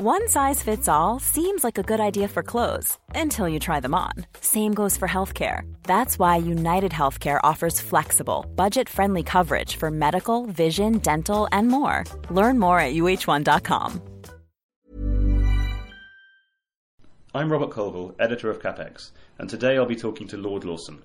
[0.00, 3.94] One size fits all seems like a good idea for clothes until you try them
[3.94, 4.12] on.
[4.42, 5.62] Same goes for healthcare.
[5.84, 12.04] That's why United Healthcare offers flexible, budget friendly coverage for medical, vision, dental, and more.
[12.28, 14.02] Learn more at uh1.com.
[17.34, 21.00] I'm Robert Colvile, editor of CapX, and today I'll be talking to Lord Lawson.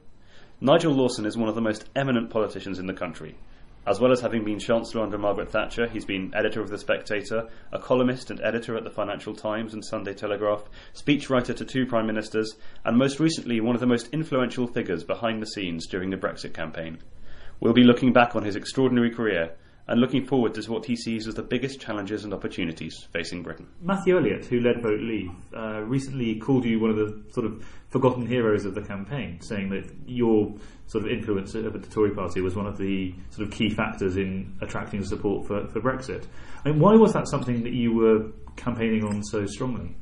[0.59, 3.38] Nigel Lawson is one of the most eminent politicians in the country.
[3.85, 7.49] As well as having been Chancellor under Margaret Thatcher, he's been editor of The Spectator,
[7.72, 12.05] a columnist and editor at the Financial Times and Sunday Telegraph, speechwriter to two Prime
[12.05, 16.17] Ministers, and most recently one of the most influential figures behind the scenes during the
[16.17, 17.00] Brexit campaign.
[17.59, 19.53] We'll be looking back on his extraordinary career
[19.92, 23.67] and looking forward to what he sees as the biggest challenges and opportunities facing Britain.
[23.81, 27.61] Matthew Elliott, who led Vote Leave, uh, recently called you one of the sort of
[27.89, 30.53] forgotten heroes of the campaign, saying that your
[30.88, 34.16] sort of influence over the Tory party was one of the sort of key factors
[34.16, 36.23] in attracting support for, for Brexit.
[36.64, 39.94] I mean, why was that something that you were campaigning on so strongly?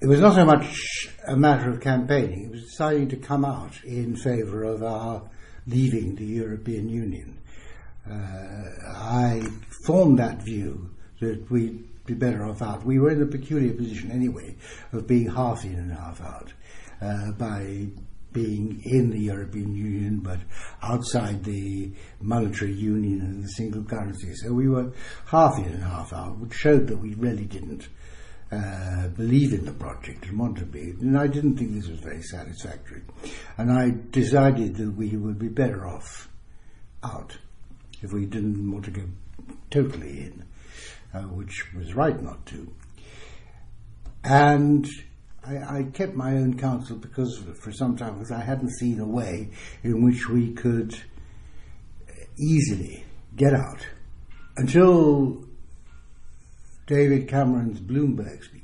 [0.00, 3.82] It was not so much a matter of campaigning, it was deciding to come out
[3.82, 5.28] in favour of our
[5.66, 7.39] leaving the European Union.
[8.08, 8.14] Uh,
[8.86, 9.42] I
[9.86, 12.84] formed that view that we'd be better off out.
[12.84, 14.56] We were in a peculiar position anyway
[14.92, 16.52] of being half in and half out
[17.00, 17.86] uh, by
[18.32, 20.38] being in the European Union but
[20.82, 24.32] outside the monetary union and the single currency.
[24.36, 24.92] So we were
[25.26, 27.88] half in and half out, which showed that we really didn't
[28.52, 30.94] uh, believe in the project and want to be.
[31.00, 33.02] And I didn't think this was very satisfactory.
[33.58, 36.28] And I decided that we would be better off
[37.02, 37.36] out
[38.02, 39.02] if we didn't want to go
[39.70, 40.44] totally in,
[41.14, 42.72] uh, which was right not to.
[44.24, 44.86] And
[45.46, 49.06] I, I, kept my own counsel because for some time because I hadn't seen a
[49.06, 49.50] way
[49.82, 50.94] in which we could
[52.38, 53.04] easily
[53.36, 53.86] get out
[54.56, 55.44] until
[56.86, 58.60] David Cameron's Bloomberg speech,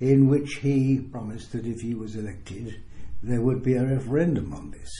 [0.00, 2.80] in which he promised that if he was elected,
[3.22, 4.90] there would be a referendum on this.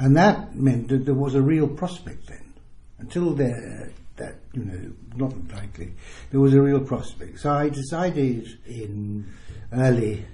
[0.00, 2.54] And that meant that there was a real prospect then.
[3.00, 5.92] Until there, that, you know, not likely,
[6.30, 7.40] there was a real prospect.
[7.40, 9.30] So I decided in
[9.70, 10.24] early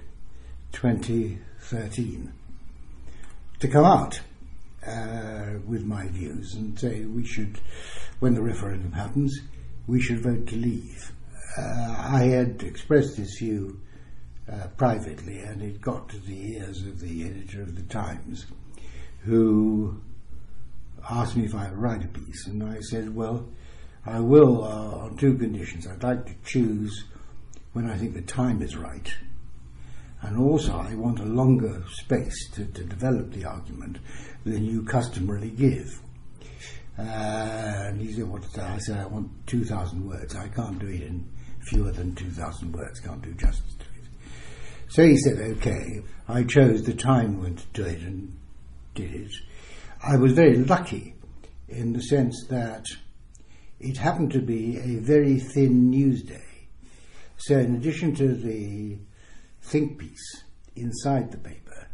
[0.71, 2.33] 2013
[3.59, 4.21] to come out
[4.87, 7.59] uh, with my views and say we should,
[8.19, 9.37] when the referendum happens,
[9.85, 11.11] we should vote to leave.
[11.57, 13.81] Uh, I had expressed this view
[14.49, 18.45] uh, privately and it got to the ears of the editor of the Times
[19.27, 20.01] who
[21.09, 23.47] asked me if I would write a piece, and I said, well,
[24.05, 25.85] I will uh, on two conditions.
[25.85, 27.03] I'd like to choose
[27.73, 29.13] when I think the time is right,
[30.21, 33.97] and also I want a longer space to, to develop the argument
[34.45, 36.01] than you customarily give.
[36.97, 40.35] And he said, what did I said, I want 2,000 words.
[40.35, 41.29] I can't do it in
[41.69, 44.09] fewer than 2,000 words, can't do justice to it.
[44.89, 46.01] So he said, okay.
[46.27, 48.36] I chose the time when to do it, and
[48.97, 49.31] did it.
[50.01, 51.13] I was very lucky
[51.69, 52.85] in the sense that
[53.79, 56.67] it happened to be a very thin news day.
[57.37, 58.97] So, in addition to the
[59.61, 60.43] think piece
[60.75, 61.87] inside the paper,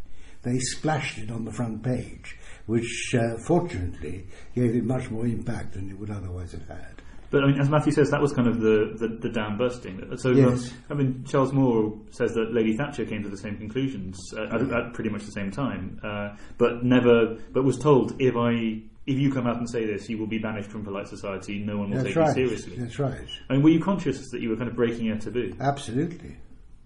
[0.43, 5.73] they splashed it on the front page, which uh, fortunately gave it much more impact
[5.73, 6.92] than it would otherwise have had.
[7.33, 10.17] But I mean, as Matthew says, that was kind of the, the, the dam bursting.
[10.17, 10.71] So, um, yes.
[10.87, 14.61] I mean, Charles Moore says that Lady Thatcher came to the same conclusions uh, at,
[14.61, 18.83] at, pretty much the same time, uh, but never, but was told if I.
[19.05, 21.59] If you come out and say this, you will be banished from polite society.
[21.59, 22.37] No one will That's take right.
[22.37, 22.77] you seriously.
[22.77, 23.27] That's right.
[23.49, 25.53] I mean, were you conscious that you were kind of breaking a taboo?
[25.59, 26.37] Absolutely,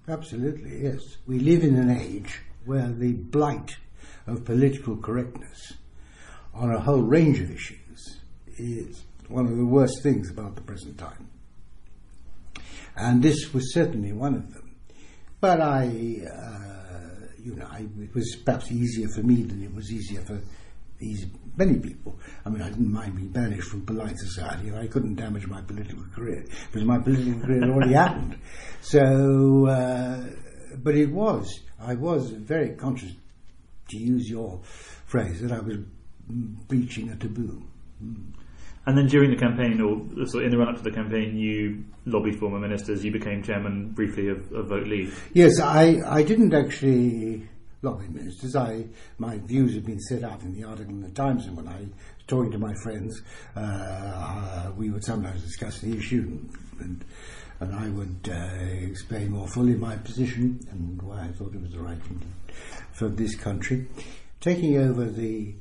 [0.08, 0.82] absolutely.
[0.82, 3.78] Yes, we live in an age where the blight
[4.26, 5.74] of political correctness
[6.56, 8.18] on a whole range of issues
[8.58, 11.30] is one of the worst things about the present time.
[12.96, 14.76] And this was certainly one of them.
[15.40, 19.92] But I, uh, you know, I, it was perhaps easier for me than it was
[19.92, 20.42] easier for
[21.00, 21.26] these
[21.56, 22.18] many people.
[22.46, 24.74] I mean, I didn't mind being banished from polite society.
[24.74, 28.40] I couldn't damage my political career because my political career had already happened.
[28.82, 30.24] So, uh,
[30.78, 31.60] but it was.
[31.80, 33.12] I was very conscious,
[33.90, 34.60] to use your
[35.06, 35.78] phrase, that I was
[36.28, 37.64] breaching a taboo.
[38.04, 38.34] Mm.
[38.88, 41.38] And then during the campaign, or sort of in the run up to the campaign,
[41.38, 43.04] you lobbied former ministers.
[43.04, 45.30] You became chairman briefly of, of Vote Leave.
[45.34, 47.50] Yes, I, I didn't actually
[47.82, 48.56] lobby ministers.
[48.56, 48.86] I
[49.18, 51.80] my views had been set out in the article in the Times, and when I
[51.80, 51.90] was
[52.28, 53.22] talking to my friends,
[53.58, 56.40] uh, uh, we would sometimes discuss the issue,
[56.80, 57.04] and
[57.60, 61.74] and I would uh, explain more fully my position and why I thought it was
[61.74, 62.22] the right thing
[62.94, 63.88] for this country.
[64.40, 65.56] Taking over the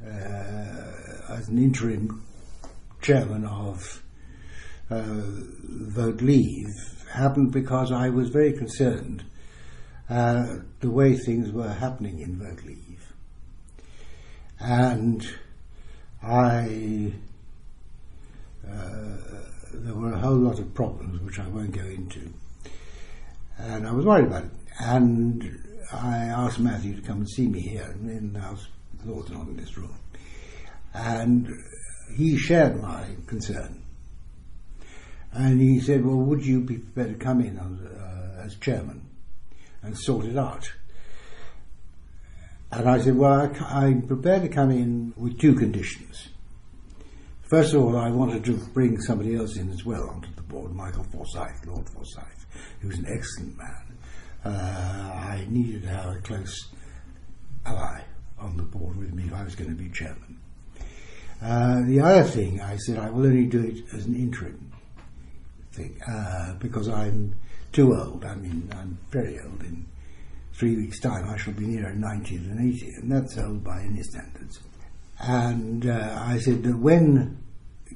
[0.00, 2.22] uh, as an interim
[3.02, 4.02] chairman of
[4.90, 6.70] uh, Vote Leave
[7.12, 9.24] happened because I was very concerned
[10.08, 10.44] uh,
[10.80, 13.12] the way things were happening in Vote Leave.
[14.60, 15.26] And
[16.22, 17.12] I,
[18.66, 19.16] uh,
[19.74, 22.32] there were a whole lot of problems which I won't go into.
[23.58, 24.50] And I was worried about it.
[24.80, 25.58] And
[25.92, 28.66] I asked Matthew to come and see me here in the House
[29.00, 29.96] of Lords, not in this room.
[30.94, 31.48] And
[32.14, 33.82] he shared my concern.
[35.32, 39.02] And he said, well, would you be prepared to come in as, uh, as chairman
[39.82, 40.70] and sort it out?
[42.70, 46.28] And I said, well, I, am prepared to come in with two conditions.
[47.42, 50.74] First of all, I wanted to bring somebody else in as well onto the board,
[50.74, 52.46] Michael Forsyth, Lord Forsyth,
[52.80, 53.98] who's an excellent man.
[54.44, 56.68] Uh, I needed to have a close
[57.66, 58.00] ally
[58.38, 60.41] on the board with me if I was going to be chairman.
[61.42, 64.72] Uh, the other thing, I said, I will only do it as an interim
[65.72, 67.34] thing uh, because I'm
[67.72, 68.24] too old.
[68.24, 69.60] I mean, I'm very old.
[69.62, 69.86] In
[70.54, 74.02] three weeks' time, I shall be nearer 90 than 80, and that's old by any
[74.02, 74.60] standards.
[75.18, 77.42] And uh, I said that when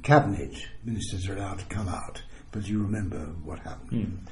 [0.03, 0.55] cabinet
[0.85, 4.27] ministers are allowed to come out, but you remember what happened,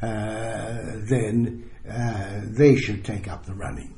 [0.00, 1.08] mm.
[1.08, 3.94] then uh, they should take up the running.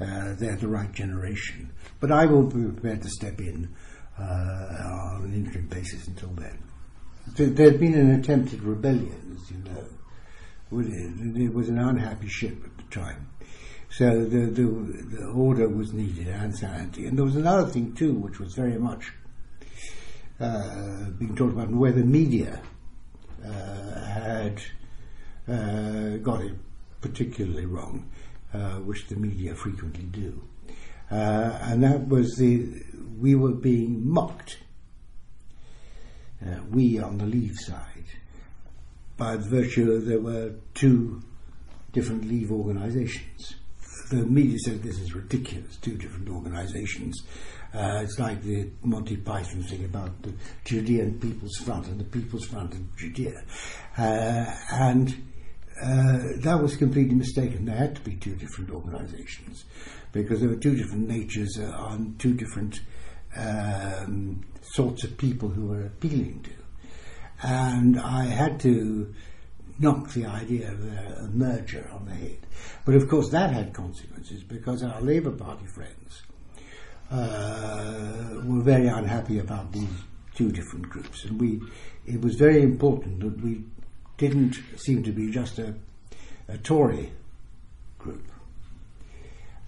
[0.00, 1.72] Uh, they're the right generation.
[2.00, 3.74] But I will be prepared to step in
[4.18, 6.62] uh, on an interim basis until then.
[7.36, 11.44] There had been an attempted rebellion, as you know.
[11.44, 13.28] It was an unhappy ship at the time.
[13.90, 17.06] So the, the, the order was needed and sanity.
[17.06, 19.12] And there was another thing too, which was very much
[20.38, 22.60] uh, being talked about, where the media
[23.44, 24.60] uh, had
[25.48, 26.54] uh, got it
[27.00, 28.10] particularly wrong
[28.52, 30.42] uh, which the media frequently do.
[31.10, 32.82] Uh, and that was the,
[33.18, 34.58] we were being mocked,
[36.44, 38.04] uh, we on the Leave side,
[39.16, 41.22] by virtue there were two
[41.92, 43.54] different Leave organisations.
[44.10, 47.22] The media said this is ridiculous, two different organisations.
[47.74, 50.32] Uh, it's like the Monty Python thing about the
[50.64, 53.42] Judean People's Front and the People's Front of Judea.
[53.98, 55.14] Uh, and
[55.82, 57.66] uh, that was completely mistaken.
[57.66, 59.64] There had to be two different organisations
[60.12, 62.80] because there were two different natures uh, on two different
[63.36, 66.50] um, sorts of people who were appealing to.
[67.42, 69.14] And I had to
[69.78, 72.38] knock the idea of a, a merger on the head.
[72.86, 76.22] But of course, that had consequences because our Labour Party friends
[77.10, 79.88] uh, were very unhappy about these
[80.34, 81.60] two different groups, and we.
[82.06, 83.64] It was very important that we
[84.16, 85.74] didn't seem to be just a,
[86.48, 87.12] a Tory
[87.98, 88.24] group.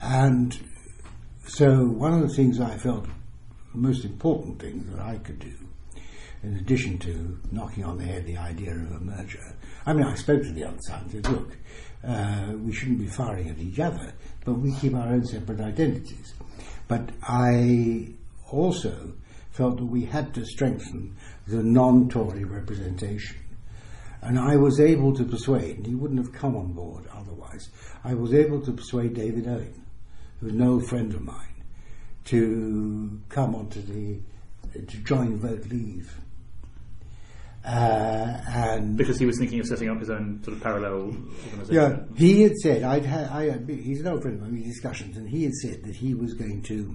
[0.00, 0.58] And
[1.46, 5.54] so one of the things I felt the most important thing that I could do,
[6.42, 10.14] in addition to knocking on the head the idea of a merger, I mean, I
[10.14, 11.56] spoke to the other side and said, look,
[12.06, 14.12] uh, we shouldn't be firing at each other,
[14.44, 16.34] but we keep our own separate identities.
[16.86, 18.08] But I
[18.50, 19.12] also
[19.50, 23.36] felt that we had to strengthen the non-Tory representation
[24.22, 27.70] and I was able to persuade, and he wouldn't have come on board otherwise,
[28.04, 29.84] I was able to persuade David Owen,
[30.40, 31.62] who's an old friend of mine,
[32.26, 34.20] to come onto the,
[34.74, 36.14] to join Vote Leave.
[37.64, 41.74] Uh, and because he was thinking of setting up his own sort of parallel organisation.
[41.74, 44.62] Yeah, he had said I'd had, I had, he's an old friend of mine.
[44.62, 46.94] Discussions, and he had said that he was going to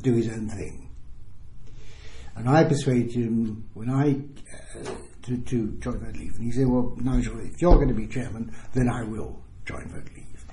[0.00, 0.88] do his own thing.
[2.36, 4.22] And I persuaded him when I
[4.78, 4.90] uh,
[5.30, 6.34] to, to join Vote Leave.
[6.36, 9.88] And he said, well, Nigel, if you're going to be chairman, then I will join
[9.88, 10.44] Vote Leave.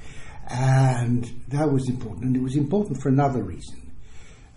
[0.50, 2.26] And that was important.
[2.26, 3.92] And it was important for another reason.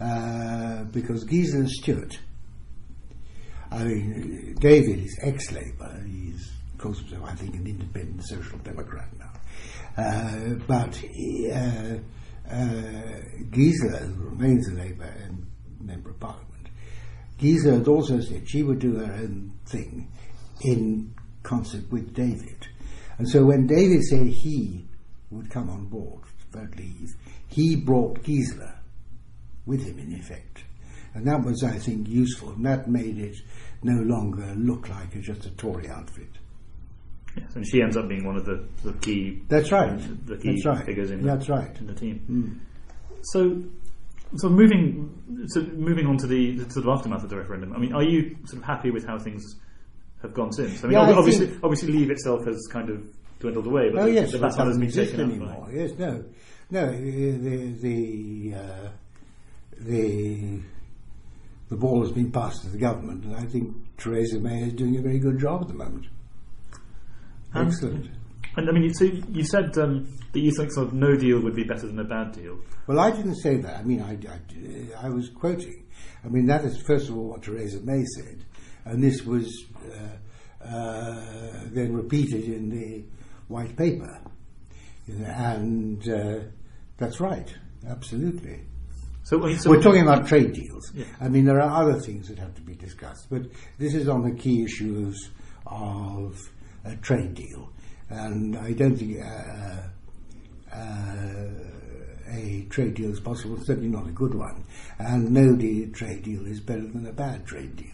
[0.00, 2.18] Uh, because Gisela Stuart,
[3.70, 6.04] I mean, David is ex-Labour.
[6.06, 9.32] He's, calls himself, I think, an independent social democrat now.
[9.98, 11.02] Uh, but
[11.52, 11.98] uh,
[12.50, 15.12] uh, Gisela, who remains a Labour
[15.80, 16.50] member of Parliament,
[17.40, 20.12] Giza had also said she would do her own thing
[20.62, 22.68] in concert with David.
[23.18, 24.87] And so when David said he
[25.30, 27.16] would come on board, vote leave,
[27.49, 28.75] he brought Gisela
[29.64, 30.64] with him in effect.
[31.14, 33.37] And that was, I think, useful, and that made it
[33.82, 36.28] no longer look like just a Tory outfit.
[37.37, 39.42] Yes, and she ends up being one of the, the key.
[39.49, 39.99] That's right.
[40.26, 40.85] The key That's right.
[40.85, 41.78] figures in That's the, right.
[41.78, 42.26] in the team.
[42.28, 43.18] Mm.
[43.23, 43.62] So,
[44.37, 47.72] so moving so moving on to the, the sort of aftermath of the referendum.
[47.75, 49.56] I mean, are you sort of happy with how things
[50.22, 50.82] have gone since?
[50.84, 53.04] I mean, Yeah, I obviously, think- obviously, Leave itself has kind of
[53.40, 55.52] dwindled away, but Oh the, yes, the it baton has doesn't been exist taken anymore.
[55.54, 55.66] up.
[55.66, 56.25] By, Yes, no,
[56.70, 56.92] no.
[56.92, 58.88] The the uh,
[59.80, 60.60] the
[61.70, 64.96] the ball has been passed to the government, and I think Theresa May is doing
[64.96, 66.06] a very good job at the moment.
[67.54, 68.10] Um, Excellent.
[68.57, 71.40] And I mean, you, so you said um, that you think sort of no deal
[71.40, 72.59] would be better than a bad deal.
[72.87, 73.76] Well, I didn't say that.
[73.76, 75.87] I mean, I, I, I was quoting.
[76.25, 78.45] I mean, that is first of all what Theresa May said,
[78.85, 83.04] and this was uh, uh, then repeated in the
[83.49, 84.21] white paper,
[85.07, 86.40] You know, and uh,
[86.99, 87.52] that's right,
[87.88, 88.61] absolutely.
[89.23, 90.92] So, so We're talking about trade deals.
[90.95, 91.04] Yeah.
[91.21, 93.42] I mean, there are other things that have to be discussed, but
[93.78, 95.30] this is on the key issues
[95.66, 96.38] of
[96.85, 97.73] a trade deal,
[98.10, 101.48] and I don't think uh, uh,
[102.28, 103.56] a trade deal is possible.
[103.64, 104.64] Certainly not a good one,
[104.98, 107.86] and no de- trade deal is better than a bad trade deal.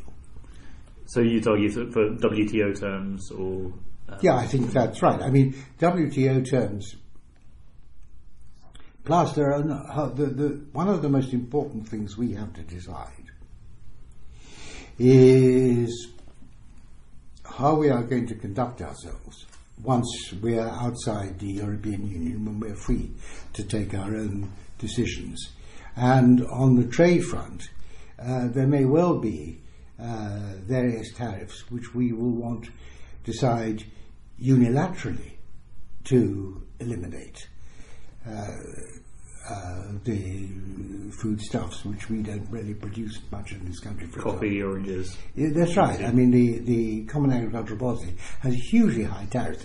[1.07, 3.73] So you'd argue that for WTO terms or
[4.09, 5.21] um, Yeah, I think that's right.
[5.21, 6.97] I mean, WTO terms.
[9.05, 12.63] Plus, there are no, the, the, one of the most important things we have to
[12.63, 13.31] decide
[14.99, 16.09] is
[17.45, 19.47] how we are going to conduct ourselves
[19.83, 23.11] once we are outside the European Union, when we're free
[23.53, 25.51] to take our own decisions.
[25.97, 27.71] And on the trade front,
[28.19, 29.61] uh, there may well be
[29.99, 32.71] uh, various tariffs which we will want to
[33.25, 33.85] decide
[34.41, 35.33] unilaterally
[36.05, 37.49] to eliminate.
[38.29, 38.51] Uh,
[39.49, 40.49] uh, the
[41.13, 44.33] foodstuffs which we don't really produce much in this country, for example.
[44.33, 45.17] coffee, oranges.
[45.35, 46.03] Yeah, that's right.
[46.03, 49.63] I mean, the, the Common Agricultural Policy has hugely high tariffs.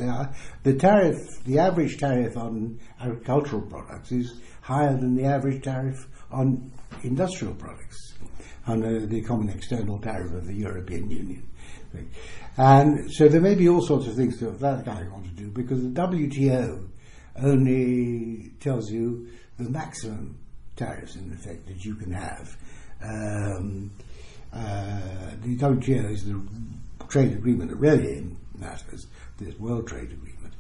[0.64, 6.72] The tariff, the average tariff on agricultural products is higher than the average tariff on
[7.04, 8.14] industrial products
[8.68, 11.48] under the Common External Tariff of the European Union.
[12.58, 15.50] And so there may be all sorts of things that kind I want to do
[15.50, 16.88] because the WTO
[17.42, 19.28] only tells you
[19.64, 20.38] the maximum
[20.76, 22.56] tariffs in effect that you can have.
[23.04, 23.92] Um,
[24.54, 26.42] uh, the WTO is the
[27.08, 28.26] trade agreement that really
[28.58, 30.54] matters, this World Trade Agreement,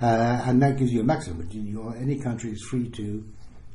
[0.00, 1.38] uh, and that gives you a maximum.
[1.38, 3.24] But you- any country is free to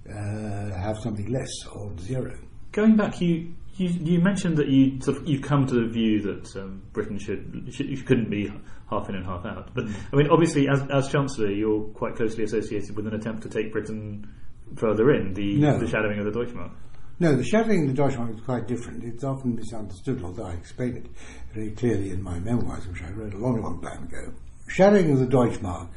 [0.09, 2.36] uh, have something less or zero.
[2.71, 6.21] Going back, you, you you mentioned that you sort of, you've come to the view
[6.21, 8.51] that um, Britain should, should couldn't be
[8.89, 9.74] half in and half out.
[9.74, 13.50] But I mean, obviously, as as Chancellor, you're quite closely associated with an attempt to
[13.50, 14.27] take Britain
[14.75, 15.77] further in the No.
[15.79, 16.71] the shadowing of the Deutschmark.
[17.19, 19.03] No, the shadowing of the Deutschmark is quite different.
[19.03, 21.07] It's often misunderstood, although I explain it
[21.53, 24.33] very clearly in my memoirs, which I wrote a long, long time ago.
[24.67, 25.89] Shadowing of the Deutschmark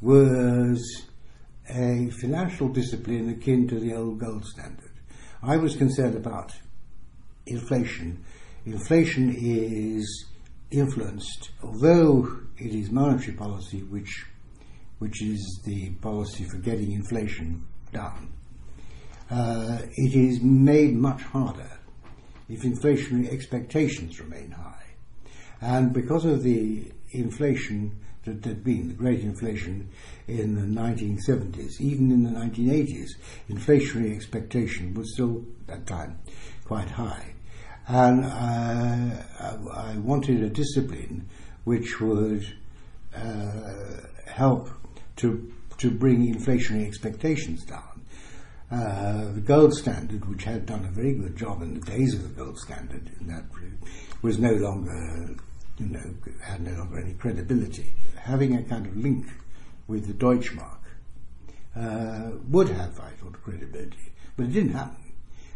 [0.00, 1.06] was
[1.68, 4.92] a financial discipline akin to the old gold standard.
[5.42, 6.52] I was concerned about
[7.46, 8.24] inflation.
[8.64, 10.26] Inflation is
[10.70, 14.26] influenced, although it is monetary policy which,
[14.98, 18.28] which is the policy for getting inflation down
[19.30, 21.70] uh, it is made much harder
[22.48, 24.74] if inflationary expectations remain high.
[25.60, 29.88] And because of the inflation that had been, the great inflation
[30.26, 33.10] in the 1970s, even in the 1980s,
[33.50, 36.18] inflationary expectation was still, at that time,
[36.64, 37.34] quite high.
[37.86, 41.28] And uh, I, I wanted a discipline
[41.64, 42.46] which would
[43.14, 44.70] uh, help
[45.16, 48.02] to, to bring inflationary expectations down.
[48.70, 52.22] Uh, the gold standard, which had done a very good job in the days of
[52.22, 53.44] the gold standard, in that
[54.20, 55.34] was no longer,
[55.78, 57.94] you know, had no longer any credibility.
[58.16, 59.26] Having a kind of link
[59.86, 60.78] with the Deutschmark
[61.76, 65.08] uh, would have vital credibility, but it didn't happen.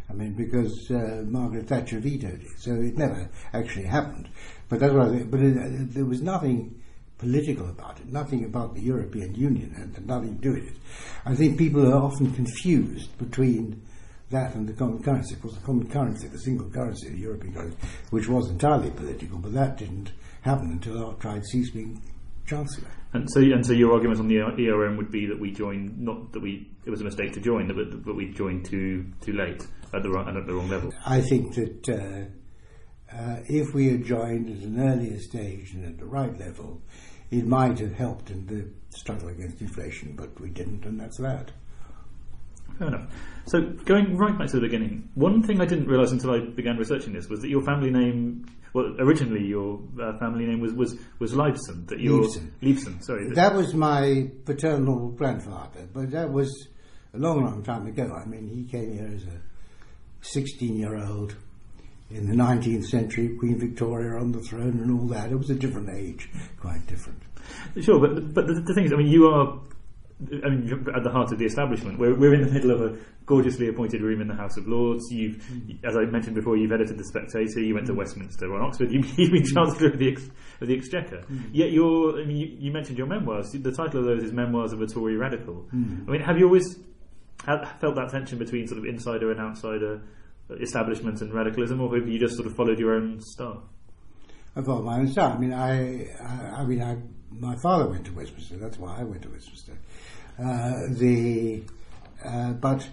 [0.09, 4.29] I mean, because uh, Margaret Thatcher vetoed it, so it never actually happened.
[4.69, 5.31] But that's what I think.
[5.31, 6.81] But it, there was nothing
[7.17, 10.77] political about it, nothing about the European Union, and nothing to do with it.
[11.25, 13.81] I think people are often confused between
[14.31, 15.35] that and the common currency.
[15.35, 17.77] Of course, the common currency, the single currency, the European currency,
[18.09, 22.01] which was entirely political, but that didn't happen until after I'd ceased being
[22.45, 22.89] Chancellor.
[23.13, 26.33] And so, and so, your argument on the ERM would be that we joined, not
[26.33, 29.65] that we it was a mistake to join, but but we joined too too late
[29.93, 30.91] at the wrong and at the wrong level.
[31.05, 32.29] I think that uh,
[33.17, 36.81] uh, if we had joined at an earlier stage and at the right level,
[37.31, 38.67] it might have helped in the
[38.97, 41.51] struggle against inflation, but we didn't, and that's that.
[42.77, 43.07] Fair enough.
[43.45, 46.77] So going right back to the beginning, one thing I didn't realise until I began
[46.77, 50.97] researching this was that your family name, well, originally your uh, family name was was
[51.19, 51.85] was Leibson.
[51.87, 52.51] That your Leibson.
[52.61, 53.27] Leibson, sorry.
[53.29, 56.49] that- That was my paternal grandfather, but that was
[57.13, 58.11] a long, long time ago.
[58.11, 59.39] I mean, he came here as a
[60.21, 61.35] 16 year old
[62.13, 65.31] in the 19th century, Queen Victoria on the throne and all that.
[65.31, 66.29] It was a different age,
[66.59, 67.21] quite different.
[67.81, 69.59] Sure, but but the, the thing is, I mean, you are.
[70.45, 71.99] I mean, you're at the heart of the establishment.
[71.99, 75.11] We're, we're in the middle of a gorgeously appointed room in the House of Lords.
[75.11, 75.43] You've,
[75.83, 77.59] as I mentioned before, you've edited the Spectator.
[77.59, 77.97] You went to mm.
[77.97, 78.91] Westminster or Oxford.
[78.91, 79.53] You, you've been mm.
[79.53, 80.23] Chancellor of the, ex,
[80.61, 81.23] of the Exchequer.
[81.29, 81.49] Mm.
[81.51, 82.21] Yet, you're.
[82.21, 83.51] I mean, you, you mentioned your memoirs.
[83.51, 85.65] The title of those is Memoirs of a Tory Radical.
[85.73, 86.77] I mean, have you always
[87.43, 90.01] felt that tension between sort of insider and outsider
[90.49, 93.61] establishment and radicalism, or have you just sort of followed your own star?
[94.55, 95.33] I followed my own style.
[95.33, 96.97] I mean, I, I, I mean, I,
[97.31, 98.57] my father went to Westminster.
[98.57, 99.77] That's why I went to Westminster.
[100.37, 101.63] Uh, the,
[102.23, 102.87] uh, but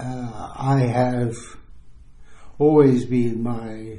[0.00, 1.34] uh, I have
[2.58, 3.98] always been my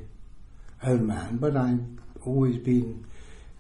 [0.84, 1.84] own man, but I've
[2.26, 3.06] always been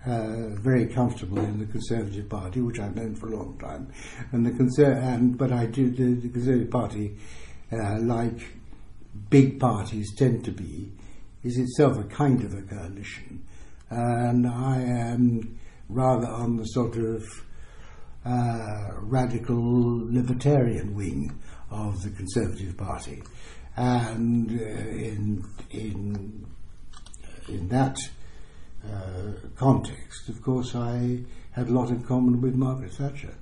[0.06, 3.92] uh, very comfortable in the Conservative Party, which I've known for a long time.
[4.32, 7.18] And the Conser- and but I do the, the Conservative Party,
[7.74, 8.40] uh, like
[9.30, 10.92] big parties tend to be,
[11.44, 13.44] is itself a kind of a coalition,
[13.90, 17.24] and I am rather on the sort of
[18.26, 19.58] uh, radical
[20.12, 21.40] libertarian wing
[21.70, 23.22] of the Conservative Party,
[23.76, 26.46] and uh, in in
[27.50, 27.98] in that
[28.86, 33.36] uh, context, of course, I had a lot in common with Margaret Thatcher.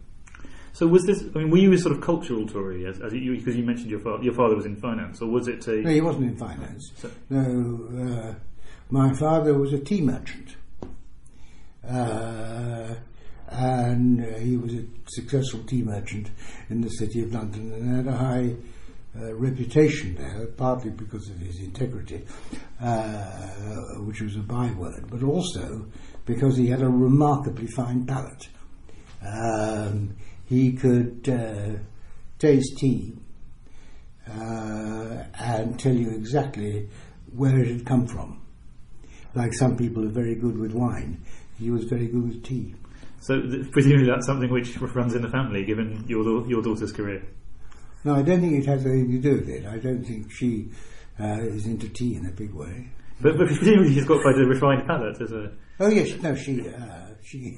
[0.74, 1.24] So was this?
[1.36, 3.90] I mean, were you a sort of cultural Tory, as, as you, because you mentioned
[3.92, 5.82] your father, your father was in finance, or was it a?
[5.82, 6.92] No, he wasn't in finance.
[6.96, 8.36] So- No, uh,
[8.90, 10.56] my father was a tea merchant.
[11.88, 12.96] Uh,
[13.50, 16.30] and he was a successful tea merchant
[16.70, 18.56] in the city of London and had a high
[19.20, 22.24] uh, reputation there, partly because of his integrity,
[22.82, 23.02] uh,
[24.06, 25.86] which was a byword, but also
[26.26, 28.48] because he had a remarkably fine palate.
[29.22, 30.16] Um,
[30.52, 31.80] he could uh,
[32.38, 33.14] taste tea
[34.28, 36.90] uh, and tell you exactly
[37.34, 38.42] where it had come from.
[39.34, 41.24] Like some people are very good with wine,
[41.58, 42.76] he was very good with tea.
[43.22, 47.24] So th- presumably that's something which runs in the family, given your your daughter's career.
[48.04, 49.66] No, I don't think it has anything to do with it.
[49.66, 50.70] I don't think she
[51.18, 52.90] uh, is into tea in a big way.
[53.22, 55.52] But, but presumably she's got quite a refined palate as a.
[55.80, 57.58] Oh yes, no, she uh, she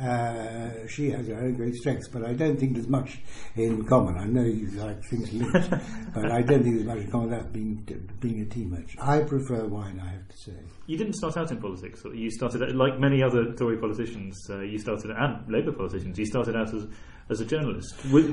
[0.00, 3.18] uh, she has her own great strengths, but I don't think there's much
[3.56, 4.16] in common.
[4.16, 5.70] I know you like things linked,
[6.14, 7.86] but I don't think there's much in common about being
[8.20, 9.00] being a tea merchant.
[9.02, 10.52] I prefer wine, I have to say.
[10.86, 12.02] You didn't start out in politics.
[12.04, 16.56] You started, like many other Tory politicians, uh, you started, and Labour politicians, you started
[16.56, 16.86] out as
[17.30, 17.94] as a journalist.
[18.12, 18.30] Was-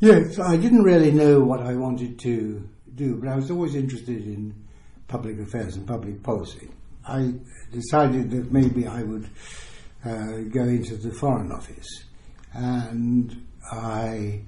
[0.00, 4.26] Yes, I didn't really know what I wanted to do, but I was always interested
[4.26, 4.52] in
[5.06, 6.68] public affairs and public policy.
[7.06, 7.34] I
[7.70, 9.28] decided that maybe I would
[10.04, 10.36] uh,
[10.68, 12.04] into the Foreign Office,
[12.54, 14.42] and I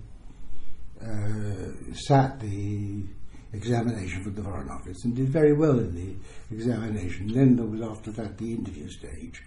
[1.01, 3.05] uh, sat the
[3.53, 7.29] examination for the Foreign Office and did very well in the examination.
[7.29, 9.43] Then there was after that the interview stage,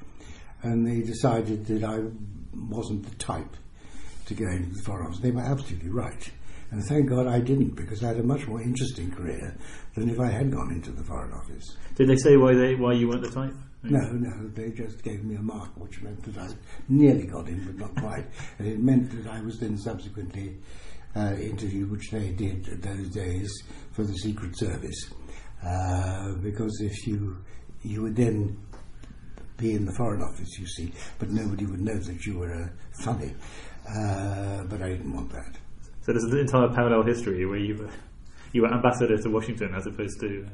[0.64, 2.00] and they decided that I
[2.70, 3.56] wasn't the type
[4.28, 5.20] to go into the Foreign Office.
[5.20, 6.32] They were absolutely right.
[6.70, 9.56] And thank God I didn't, because I had a much more interesting career
[9.96, 11.78] than if I had gone into the Foreign Office.
[11.96, 13.54] did they say why they why you weren't the type?
[13.84, 16.50] No, no, they just gave me a mark, which meant that I
[16.90, 18.26] nearly got in, but not quite.
[18.60, 20.58] And it meant that I was then subsequently
[21.16, 23.50] uh, interviewed, which they did at those days
[23.94, 25.12] for the Secret Service.
[25.66, 27.38] Uh, because if you
[27.84, 28.58] you would then
[29.58, 32.68] be in the Foreign Office, you see, but nobody would know that you were uh,
[33.04, 33.34] funny.
[33.88, 35.56] Uh, but I didn't want that.
[36.08, 37.90] So there's an entire parallel history where you were,
[38.54, 40.48] you were ambassador to Washington as opposed to.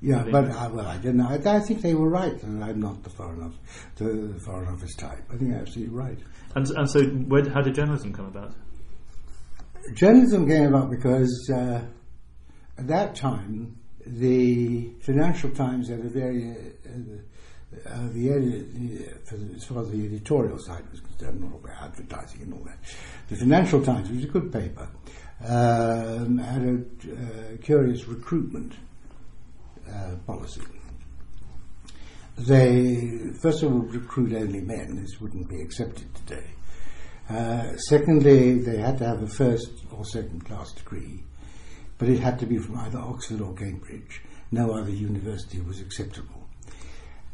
[0.00, 1.28] Yeah, but uh, well, I don't know.
[1.28, 3.58] I, I think they were right, and I'm not the foreign office,
[3.94, 5.22] the foreign office type.
[5.32, 6.18] I think they're absolutely right.
[6.56, 8.52] And and so where, how did journalism come about?
[9.94, 11.80] Journalism came about because uh,
[12.76, 17.18] at that time the Financial Times had a very uh,
[17.86, 19.06] uh, the,
[19.54, 22.78] as far as the editorial side was concerned, not about advertising and all that.
[23.28, 24.88] The Financial Times, which was a good paper,
[25.46, 26.74] um, had a
[27.12, 28.74] uh, curious recruitment
[29.90, 30.62] uh, policy.
[32.36, 34.96] They first of all recruit only men.
[35.00, 36.46] This wouldn't be accepted today.
[37.28, 41.22] Uh, secondly, they had to have a first or second class degree,
[41.98, 44.20] but it had to be from either Oxford or Cambridge.
[44.50, 46.43] No other university was acceptable.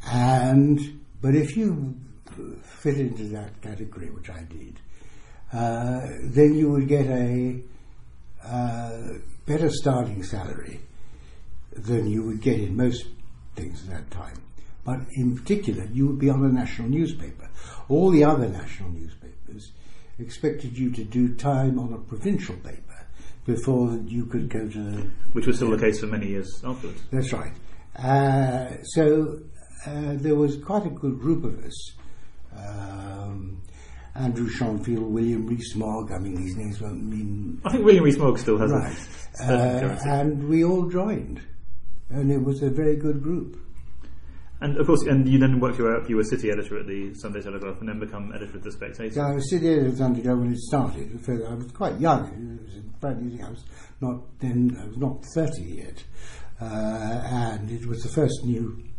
[0.06, 1.96] And but if you
[2.62, 4.80] fit into that category, which I did,
[5.52, 7.60] uh, then you would get a
[8.44, 10.80] uh, better starting salary
[11.72, 13.06] than you would get in most
[13.54, 14.42] things at that time.
[14.84, 17.50] But in particular, you would be on a national newspaper.
[17.88, 19.72] All the other national newspapers
[20.18, 23.06] expected you to do time on a provincial paper
[23.44, 27.02] before you could go to the Which was still the case for many years afterwards.
[27.10, 27.52] that's right.
[27.96, 29.40] Uh, so
[29.86, 31.92] uh, there was quite a good group of us.
[32.56, 33.62] Um,
[34.14, 38.58] Andrew Shonfield, William Rees-Mogg, I mean, these names won't mean I think William Rees-Mogg still
[38.58, 38.96] has right.
[39.48, 41.40] a Uh, and we all joined.
[42.10, 43.56] And it was a very good group.
[44.60, 46.10] And of course, and you then worked your way up.
[46.10, 49.14] You were city editor at the Sunday Telegraph, and then become editor of the Spectator.
[49.14, 51.18] So I was sitting there at Undergo when it started.
[51.26, 52.58] I was quite young.
[52.60, 53.42] It was brand new.
[53.42, 53.64] I was
[54.02, 54.76] not then.
[54.78, 56.04] I was not thirty yet,
[56.60, 58.89] uh, and it was the first new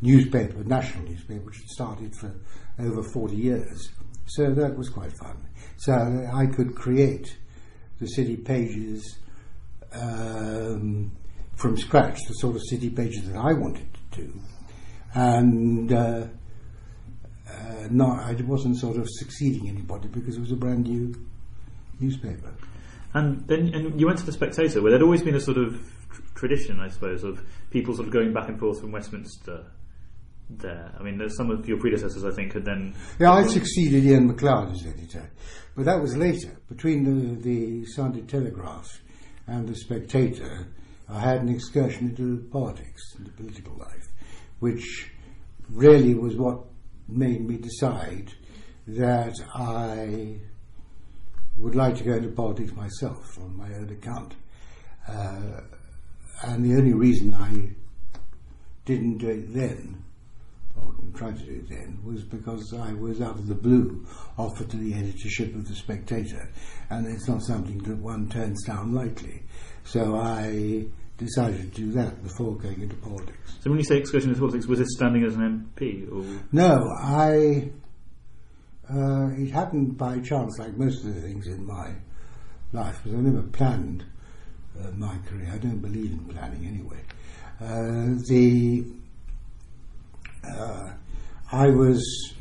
[0.00, 2.34] newspaper, national newspaper, which had started for
[2.78, 3.90] over forty years.
[4.26, 5.46] So that was quite fun.
[5.78, 7.36] So I could create
[8.00, 9.18] the city pages
[9.92, 11.12] um,
[11.56, 14.40] from scratch, the sort of city pages that I wanted to do,
[15.14, 15.92] and.
[15.92, 16.26] Uh,
[17.50, 21.14] uh, not, I wasn't sort of succeeding anybody because it was a brand new
[21.98, 22.54] newspaper.
[23.14, 25.80] And then and you went to the Spectator, where there'd always been a sort of
[26.12, 29.64] tr- tradition, I suppose, of people sort of going back and forth from Westminster.
[30.50, 32.94] There, I mean, some of your predecessors, I think, had then.
[33.20, 35.30] Yeah, I succeeded Iain Macleod as editor,
[35.76, 36.58] but that was later.
[36.68, 38.88] Between the, the Sunday Telegraph
[39.46, 40.68] and the Spectator,
[41.08, 44.06] I had an excursion into politics, into political life,
[44.60, 45.10] which
[45.68, 46.64] really was what
[47.08, 48.32] made me decide
[48.86, 50.40] that I
[51.58, 54.34] would like to go into politics myself on my own account.
[55.06, 55.60] Uh,
[56.42, 57.70] and the only reason I
[58.84, 60.04] didn't do it then,
[60.82, 64.70] or tried to do it then, was because I was out of the blue offered
[64.70, 66.48] to the editorship of The Spectator,
[66.90, 69.42] and it's not something that one turns down lightly.
[69.84, 70.86] So I
[71.16, 73.56] decided to do that before going into politics.
[73.60, 76.88] So when you say excursion into politics, was it standing as an MP, or No,
[77.02, 77.70] I.
[78.90, 81.92] Uh, it happened by chance, like most of the things in my
[82.72, 84.04] life, because I never planned
[84.80, 85.50] uh, my career.
[85.52, 87.02] I don't believe in planning anyway.
[87.60, 88.86] Uh, the
[90.56, 90.90] uh,
[91.52, 92.34] I was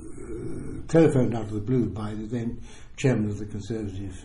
[0.00, 2.60] uh, telephoned out of the blue by the then
[2.96, 4.24] chairman of the Conservative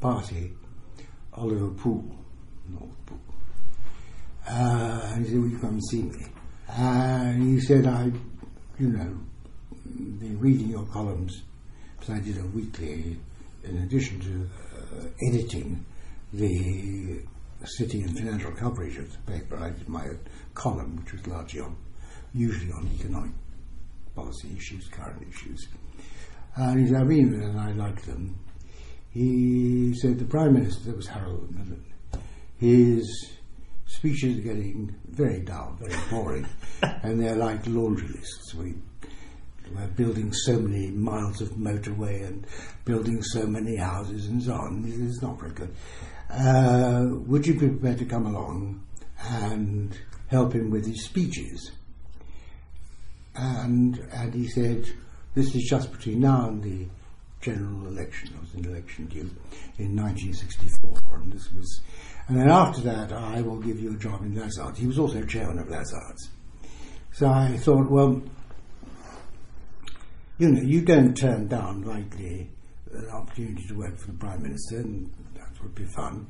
[0.00, 0.52] Party,
[1.34, 2.04] Oliver Poole,
[2.68, 3.18] North Poole.
[4.48, 6.26] Uh, and he said, Will you come and see me?
[6.68, 8.10] And he said, I,
[8.78, 9.18] you know,
[9.84, 11.42] been reading your columns,
[11.98, 13.18] because I did a weekly,
[13.64, 15.84] in addition to uh, editing
[16.32, 17.22] the
[17.64, 20.06] city and financial coverage of the paper, I did my
[20.54, 21.76] column, which was largely on,
[22.34, 23.32] usually on economic
[24.14, 25.68] policy issues, current issues.
[26.56, 28.38] And he said, I read and I like them.
[29.10, 31.84] He said, the Prime Minister, that was Harold Macmillan,
[32.58, 33.30] his
[33.86, 36.46] speeches are getting very dull, very boring,
[36.82, 38.54] and they're like laundry lists.
[38.54, 38.74] We,
[39.74, 42.46] we're building so many miles of motorway and
[42.84, 44.84] building so many houses and so on.
[44.86, 45.74] It's not very good.
[46.28, 48.84] Uh, would you be prepared to come along
[49.18, 49.96] and
[50.28, 51.72] help him with his speeches?
[53.40, 54.84] And and he said,
[55.34, 56.86] this is just between now and the
[57.40, 58.30] general election.
[58.32, 59.30] There was an election due
[59.78, 61.80] in 1964, and this was.
[62.28, 64.78] And then after that, I will give you a job in Lazards.
[64.78, 66.30] He was also chairman of Lazards.
[67.12, 68.22] So I thought, well,
[70.38, 72.50] you know, you don't turn down lightly
[72.92, 76.26] an opportunity to work for the Prime Minister, and that would be fun.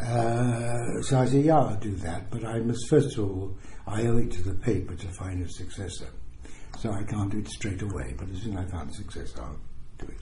[0.00, 3.54] Uh, so I said, yeah, I'll do that, but I must first of all,
[3.86, 6.08] I owe it to the paper to find a successor.
[6.78, 9.42] So I can't do it straight away, but as soon as I find a successor,
[9.42, 9.58] I'll
[9.98, 10.20] do it.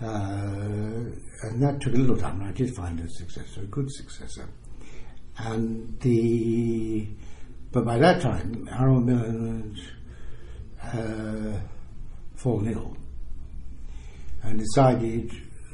[0.00, 3.90] Uh, and that took a little time, and I did find a successor, a good
[3.90, 4.48] successor.
[5.38, 7.08] And the,
[7.72, 9.78] but by that time, Harold Millen
[10.78, 11.60] had uh,
[12.36, 12.96] fallen ill
[14.42, 15.32] and decided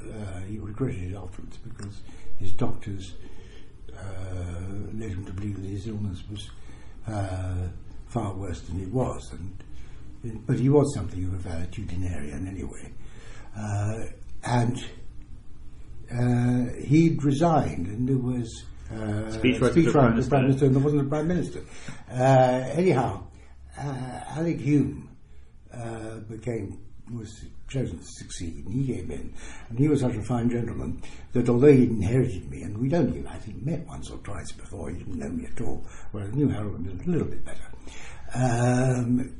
[0.09, 2.01] uh, he regretted it afterwards because
[2.39, 3.15] his doctors
[3.97, 4.03] uh,
[4.95, 6.51] led him to believe that his illness was
[7.07, 7.69] uh,
[8.07, 9.33] far worse than it was.
[9.33, 9.63] And
[10.47, 12.93] but he was something of a valetudinarian anyway,
[13.57, 14.05] uh,
[14.45, 14.77] and
[16.13, 18.65] uh, he'd resigned, and there was.
[18.91, 20.31] Uh, Speechwriter to the Prime Minister.
[20.31, 21.61] Prime Minister, and there wasn't a Prime Minister.
[22.11, 23.27] Uh, anyhow,
[23.79, 25.09] uh, Alec Home
[25.75, 26.79] uh, became
[27.11, 29.33] was chosen to succeed, and he came in,
[29.69, 33.27] and he was such a fine gentleman that although he'd inherited me, and we'd only,
[33.27, 36.35] I think, met once or twice before, he didn't know me at all, whereas I
[36.35, 37.69] knew Harold a little bit better.
[38.35, 39.37] Um,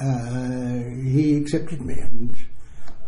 [0.00, 2.36] uh, he accepted me, and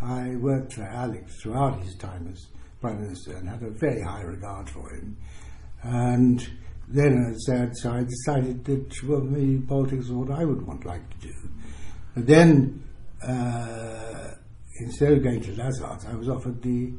[0.00, 2.46] I worked for Alex throughout his time as
[2.80, 5.16] Prime Minister and had a very high regard for him.
[5.82, 6.46] And
[6.88, 7.46] then as
[7.80, 11.34] so I decided that well, maybe politics is what I would want like to do.
[12.14, 12.82] But then,
[13.26, 14.34] uh,
[14.80, 16.92] instead of going to Lazard's, I was offered the,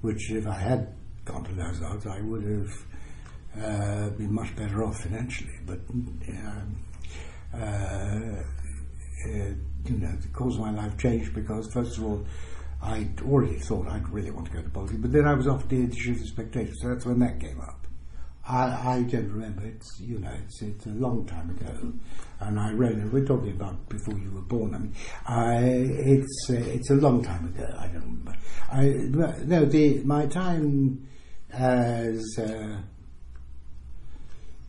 [0.00, 2.86] which if I had gone to Lazard's, I would have
[3.62, 5.58] uh, been much better off financially.
[5.66, 6.76] But um,
[7.54, 12.24] uh, uh, you know, the course of my life changed because, first of all,
[12.82, 15.70] I'd already thought I'd really want to go to politics, but then I was offered
[15.70, 17.85] the edition of the Spectator, so that's when that came up.
[18.48, 19.64] I, I don't remember.
[19.64, 21.92] It's you know, it's, it's a long time ago,
[22.40, 23.12] and I wrote it.
[23.12, 24.74] We're talking about before you were born.
[24.74, 24.94] I mean,
[25.26, 27.66] I, it's uh, it's a long time ago.
[27.78, 28.36] I don't remember.
[28.70, 28.84] I
[29.46, 31.08] no, the my time
[31.52, 32.78] as uh,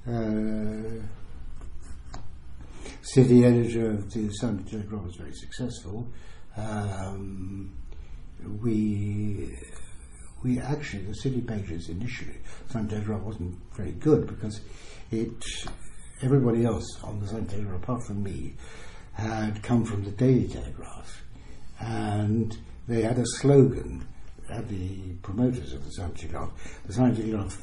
[0.10, 1.04] uh,
[3.02, 6.08] city editor of the Sunday Telegraph was very successful.
[6.56, 7.78] Um,
[8.62, 9.56] we
[10.48, 12.38] we actually, the city pages initially,
[12.70, 14.62] Sun Telegraph wasn't very good because
[15.12, 15.44] it,
[16.22, 18.54] everybody else on the Sun Telegraph, apart from me,
[19.14, 21.24] had come from the Daily Telegraph.
[21.80, 22.58] And
[22.88, 24.08] they had a slogan,
[24.50, 26.52] at the promoters of the Sun Telegraph,
[26.86, 27.58] the Sun Telegraph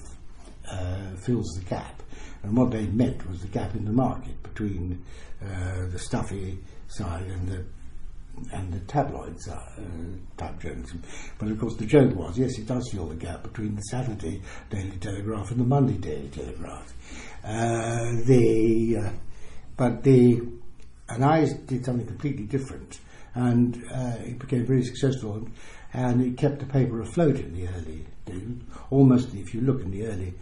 [0.71, 2.03] uh, fills the gap.
[2.43, 5.03] And what they meant was the gap in the market between
[5.43, 7.65] uh, the stuffy side and the
[8.53, 9.61] and the tabloids uh,
[10.37, 11.03] type journalism.
[11.39, 14.43] But of course, the joke was yes, it does fill the gap between the Saturday
[14.71, 16.93] Daily Telegraph and the Monday Daily Telegraph.
[17.45, 19.11] Uh, the uh,
[19.77, 20.41] but the
[21.09, 23.01] and I did something completely different,
[23.35, 25.53] and uh, it became very successful, and,
[25.93, 28.43] and, it kept the paper afloat in the early, days.
[28.91, 30.33] almost if you look in the early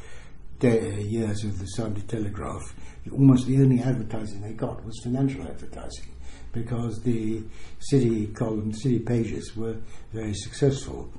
[0.61, 2.62] day, years of the Sunday Telegraph,
[3.11, 6.12] almost the only advertising they got was financial advertising
[6.52, 7.42] because the
[7.78, 9.76] city column, city pages were
[10.12, 11.12] very successful.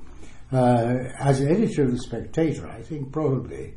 [0.52, 3.74] Uh, as editor of the Spectator, I think probably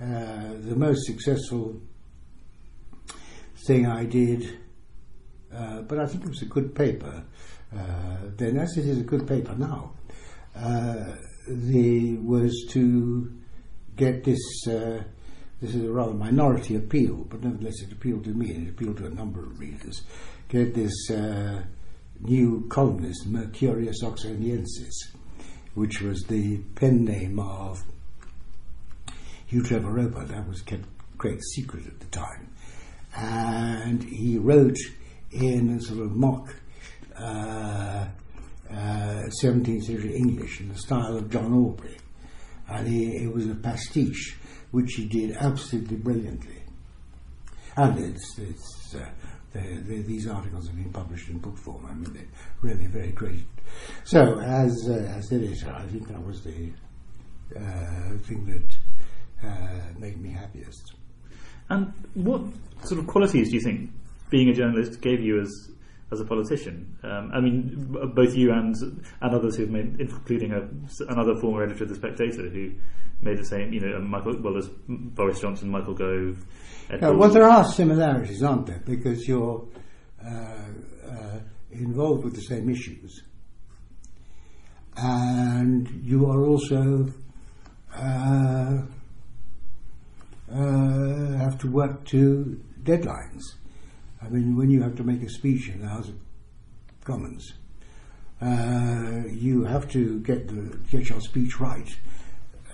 [0.00, 1.80] uh, the most successful
[3.66, 4.58] thing I did,
[5.52, 7.24] uh, but I think it was a good paper
[7.74, 9.92] uh, then, as it is a good paper now,
[10.54, 11.16] uh,
[11.48, 13.32] the was to
[13.96, 14.66] get this.
[14.66, 15.02] Uh,
[15.60, 18.98] this is a rather minority appeal, but nevertheless it appealed to me and it appealed
[18.98, 20.02] to a number of readers
[20.48, 21.62] get this uh,
[22.20, 24.94] new columnist, Mercurius Oxoniensis,
[25.74, 27.82] which was the pen name of
[29.46, 30.24] Hugh Trevor Roper.
[30.24, 30.84] That was kept
[31.18, 32.50] great secret at the time.
[33.16, 34.76] And he wrote
[35.32, 36.54] in a sort of mock
[37.18, 38.06] uh,
[38.70, 41.96] uh, 17th century English in the style of John Aubrey.
[42.68, 44.36] And he, it was a pastiche,
[44.70, 46.62] which he did absolutely brilliantly.
[47.76, 49.08] And it's, it's uh,
[49.56, 51.86] they're, they're, these articles have been published in book form.
[51.86, 52.26] I mean, they're
[52.60, 53.44] really very great.
[54.04, 56.70] So, as uh, as editor, I think that was the
[57.56, 60.94] uh, thing that uh, made me happiest.
[61.68, 62.42] And what
[62.84, 63.90] sort of qualities do you think
[64.30, 65.70] being a journalist gave you as
[66.12, 66.96] as a politician?
[67.02, 68.74] Um, I mean, both you and
[69.20, 70.68] and others who've made, including a,
[71.08, 72.72] another former editor of the Spectator, who
[73.20, 73.72] made the same.
[73.72, 76.44] You know, Michael, well, there's Boris Johnson, Michael Gove.
[76.88, 78.82] Well, there are similarities, aren't there?
[78.84, 79.66] Because you're
[80.24, 81.38] uh, uh,
[81.72, 83.22] involved with the same issues,
[84.96, 87.08] and you are also
[87.96, 88.82] uh,
[90.52, 93.42] uh have to work to deadlines.
[94.22, 96.14] I mean, when you have to make a speech in the House of
[97.04, 97.52] Commons,
[98.40, 101.88] uh, you have to get the get your speech right,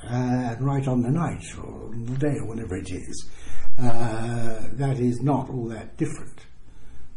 [0.03, 3.31] and right on the night or on the day or whatever it is.
[3.79, 6.47] Uh, that is not all that different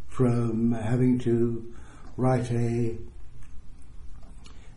[0.08, 1.72] from having to
[2.16, 2.96] write a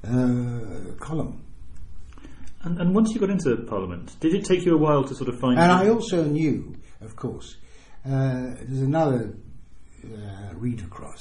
[0.04, 1.44] uh, column.
[2.62, 5.30] And, and, once you got into Parliament, did it take you a while to sort
[5.30, 5.58] of find?
[5.58, 7.56] And I also knew, of course,
[8.06, 9.34] uh, there's another
[10.04, 11.20] uh, read across.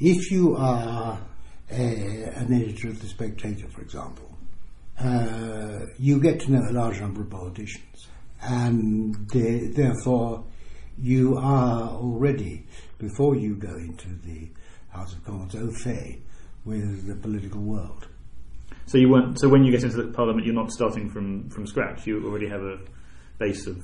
[0.00, 1.20] If you are
[1.70, 4.36] a, an editor of the Spectator, for example,
[4.98, 8.08] uh, you get to know a large number of politicians
[8.42, 10.44] and they, therefore
[10.98, 12.66] you are already,
[12.98, 14.50] before you go into the
[14.90, 16.20] House of Commons, au fait
[16.64, 18.08] with the political world.
[18.86, 19.38] So you weren't.
[19.40, 22.06] So when you get into the Parliament, you're not starting from from scratch.
[22.06, 22.78] You already have a
[23.38, 23.78] base of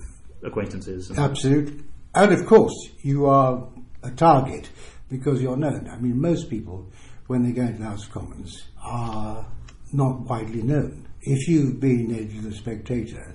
[0.45, 1.11] acquaintances.
[1.17, 1.83] Absolutely,
[2.15, 3.69] and of course you are
[4.03, 4.69] a target
[5.09, 5.89] because you're known.
[5.89, 6.91] I mean, most people
[7.27, 9.47] when they go into the House of Commons are
[9.93, 11.09] not widely known.
[11.23, 13.35] If you've been editor of the Spectator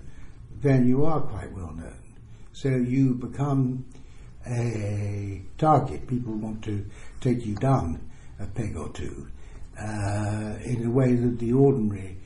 [0.63, 1.99] then you are quite well known.
[2.53, 3.85] So you become
[4.47, 6.07] a target.
[6.07, 6.85] People want to
[7.21, 9.27] take you down a peg or two.
[9.79, 12.17] uh, in a way that the ordinary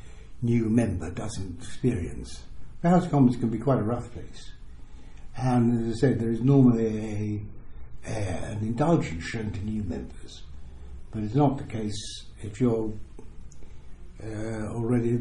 [0.41, 2.43] new member doesn't experience.
[2.81, 4.51] The House of Commons can be quite a rough place.
[5.35, 7.41] And as I said, there is normally
[8.05, 8.13] a, a,
[8.51, 10.43] an indulgence shown to new members,
[11.11, 12.91] but it's not the case if you're
[14.23, 15.19] uh, already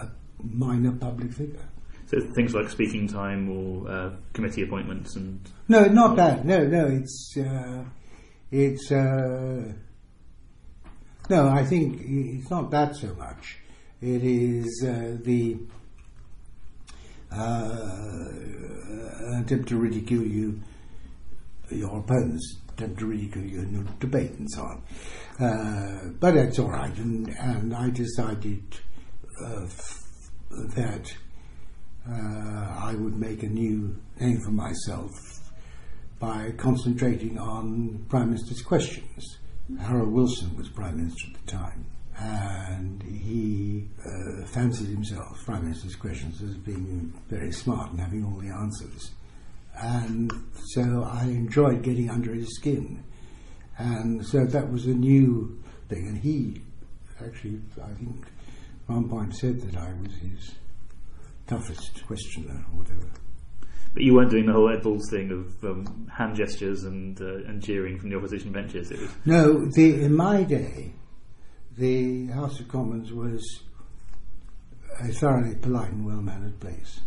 [0.00, 0.08] a
[0.42, 1.68] minor public figure.
[2.06, 6.44] So things like speaking time or uh, committee appointments and no, not that.
[6.44, 7.84] No, no, it's uh,
[8.52, 9.72] it's uh,
[11.28, 11.48] no.
[11.48, 13.58] I think it's not that so much.
[14.00, 15.56] It is uh, the
[17.32, 18.28] uh,
[19.40, 20.60] attempt to ridicule you,
[21.70, 24.82] your opponents attempt to ridicule you in your debate and so on.
[25.40, 28.62] Uh, but that's all right, and, and I decided
[30.50, 31.12] that
[32.08, 35.10] I would make a new name for myself
[36.18, 39.38] by concentrating on Prime Minister's questions.
[39.80, 41.86] Harold Wilson was Prime Minister at the time,
[42.18, 48.38] and he uh, fancied himself, Prime Minister's questions, as being very smart and having all
[48.38, 49.10] the answers.
[49.74, 50.32] And
[50.74, 53.04] so I enjoyed getting under his skin.
[53.78, 56.06] And so that was a new thing.
[56.06, 56.62] And he
[57.22, 58.24] actually, I think,
[58.88, 60.54] at one point said that I was his
[61.46, 63.10] toughest questioner or whatever.
[63.94, 67.48] But you weren't doing the whole Ed Balls thing of um, hand gestures and uh,
[67.48, 68.90] and jeering from the opposition benches.
[68.90, 69.66] It was no.
[69.74, 70.92] The, in my day,
[71.78, 73.62] the House of Commons was
[75.00, 77.00] a thoroughly polite and well-mannered place.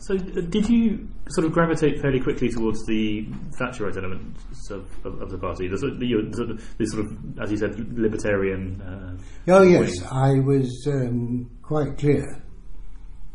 [0.00, 3.26] So, uh, did you sort of gravitate fairly quickly towards the
[3.58, 5.66] Thatcherite elements of, of, of the party?
[5.66, 8.80] The, the, the, sort of, as you said, libertarian.
[8.80, 12.24] Uh, oh yes, I was um, quite clear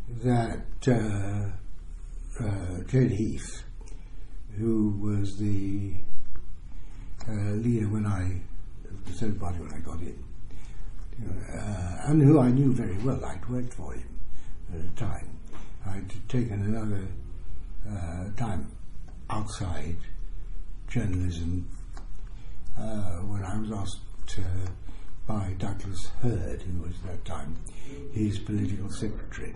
[0.08, 3.64] that uh, uh, Ted Heath,
[4.56, 5.94] who was the
[7.28, 8.40] uh, leader when I,
[9.06, 10.24] the Third Party when I got in,
[11.26, 14.08] uh, and who I knew very well, I'd worked for him
[14.72, 15.38] at the time.
[15.86, 17.06] I'd taken another
[17.88, 18.68] uh, time
[19.30, 19.96] outside
[20.88, 21.68] journalism
[22.76, 24.40] when I was asked
[25.26, 27.56] by Douglas Hurd, who was at that time
[28.12, 29.54] his political secretary,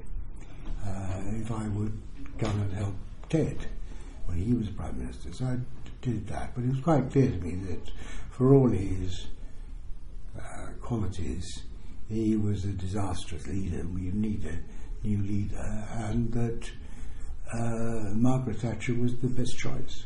[0.86, 2.00] uh, if I would
[2.38, 2.94] come and help
[3.28, 3.66] Ted
[4.26, 5.32] when he was Prime Minister.
[5.32, 5.58] So I
[6.02, 7.90] did that, but it was quite clear to me that
[8.30, 9.26] for all his
[10.38, 11.44] uh, qualities,
[12.08, 13.84] he was a disastrous leader.
[13.86, 16.70] We need a new leader, and that
[17.52, 20.04] uh, Margaret Thatcher was the best choice.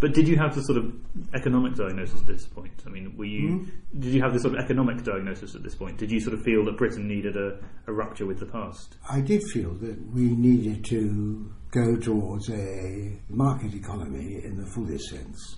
[0.00, 0.92] But did you have the sort of
[1.34, 2.72] economic diagnosis at this point?
[2.86, 4.00] I mean, were you mm-hmm.
[4.00, 5.98] did you have the sort of economic diagnosis at this point?
[5.98, 8.96] Did you sort of feel that Britain needed a, a rupture with the past?
[9.08, 15.08] I did feel that we needed to go towards a market economy in the fullest
[15.08, 15.56] sense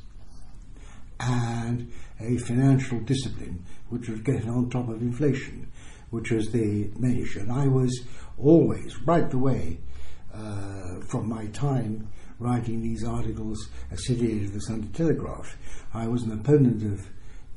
[1.20, 5.70] and a financial discipline which would get on top of inflation,
[6.10, 7.40] which was the main issue.
[7.40, 8.06] And I was
[8.38, 9.78] always, right the way
[10.32, 15.56] uh, from my time writing these articles affiliated with the Sunday Telegraph,
[15.92, 17.08] I was an opponent of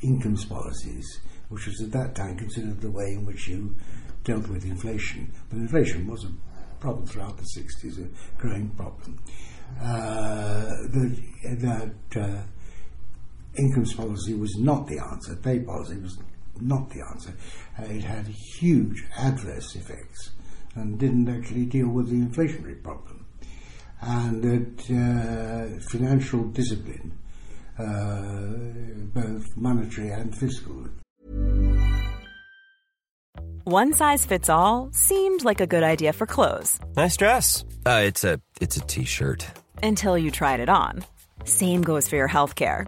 [0.01, 3.75] incomes policies, which was at that time considered the way in which you
[4.23, 5.31] dealt with inflation.
[5.49, 6.31] But inflation was a
[6.79, 9.19] problem throughout the 60s, a growing problem.
[9.81, 11.17] Uh, that
[11.59, 12.41] that uh,
[13.57, 16.17] incomes policy was not the answer, pay policy was
[16.61, 17.33] not the answer.
[17.77, 20.31] Uh, it had huge adverse effects
[20.75, 23.16] and didn't actually deal with the inflationary problem
[24.01, 27.17] and that uh, financial discipline,
[27.79, 30.87] uh, both monetary and fiscal.
[33.63, 36.79] One size fits all seemed like a good idea for clothes.
[36.95, 37.65] Nice dress.
[37.85, 39.45] Uh, it's a it's a t-shirt.
[39.83, 41.03] Until you tried it on.
[41.43, 42.87] Same goes for your health care.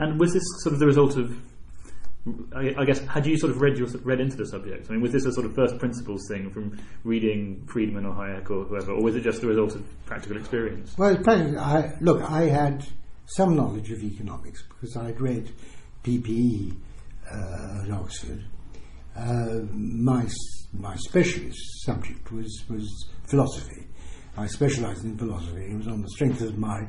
[0.00, 1.36] And was this sort of the result of?
[2.54, 4.86] I, I guess had you sort of read your, read into the subject?
[4.88, 8.50] I mean, was this a sort of first principles thing from reading Friedman or Hayek
[8.50, 10.96] or whoever, or was it just the result of practical experience?
[10.98, 12.86] Well, I, look, I had
[13.26, 15.52] some knowledge of economics because I'd read
[16.02, 16.76] PPE
[17.30, 18.44] uh, at Oxford.
[19.16, 20.26] Uh, my
[20.72, 23.86] my specialist subject was was philosophy.
[24.36, 25.66] I specialised in philosophy.
[25.72, 26.86] It was on the strength of my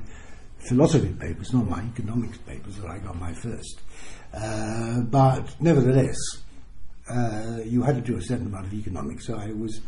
[0.67, 3.81] philosophy papers, not my economics papers, that I got my first.
[4.33, 6.17] Uh, but nevertheless,
[7.09, 9.81] uh, you had to do a certain amount of economics, so I was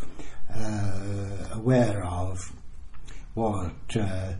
[0.54, 2.52] uh, aware of
[3.34, 4.34] what uh,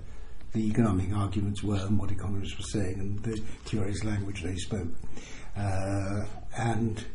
[0.54, 4.90] the economic arguments were and what economists were saying and the curious language they spoke.
[5.56, 6.26] Uh,
[6.58, 7.06] and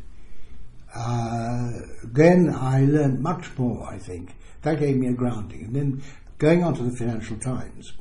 [0.95, 1.69] uh,
[2.03, 4.35] then I learned much more, I think.
[4.63, 5.63] That gave me a grounding.
[5.63, 6.03] And then
[6.37, 7.93] going on to the Financial Times,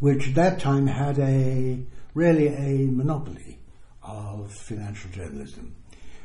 [0.00, 1.80] which at that time had a
[2.14, 3.58] really a monopoly
[4.02, 5.74] of financial journalism.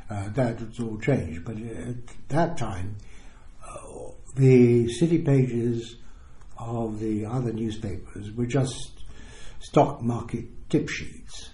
[0.10, 1.96] Uh, that has all changed, but at
[2.30, 2.96] that time,
[3.68, 5.96] uh, the city pages
[6.58, 9.04] of the other newspapers were just
[9.60, 11.50] stock market tip sheets.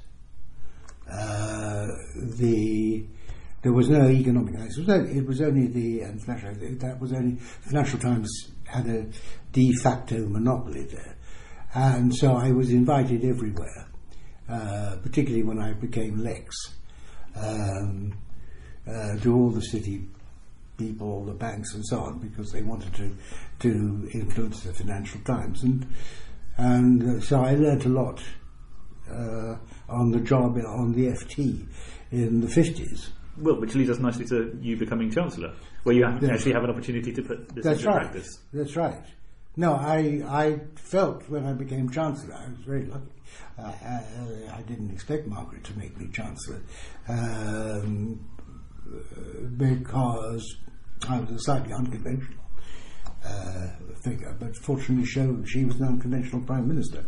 [1.09, 3.05] Uh, the
[3.61, 4.87] there was no economic analysis.
[4.87, 9.05] It was only, the financial, that was only Financial Times had a
[9.51, 11.17] de facto monopoly there.
[11.73, 13.87] And so I was invited everywhere,
[14.49, 16.55] uh, particularly when I became Lex,
[17.35, 18.13] um,
[18.87, 20.07] uh, to all the city
[20.77, 23.15] people, the banks, and so on, because they wanted to
[23.59, 25.85] to influence the Financial Times, and
[26.57, 28.23] and uh, so I learnt a lot
[29.11, 29.55] uh,
[29.89, 31.67] on the job on the FT
[32.11, 33.11] in the fifties.
[33.37, 35.53] Well, which leads us nicely to you becoming chancellor,
[35.83, 38.01] where you actually have an opportunity to put this That's into right.
[38.01, 38.39] practice.
[38.51, 39.05] That's right.
[39.59, 43.11] No, I I felt when I became chancellor, I was very lucky.
[43.57, 46.61] Uh, I, I didn't expect Margaret to make me chancellor
[47.09, 48.25] um,
[49.57, 50.55] because
[51.09, 52.41] I was a slightly unconventional
[53.25, 53.67] uh,
[54.01, 57.03] figure, but fortunately, she, she was an unconventional prime minister,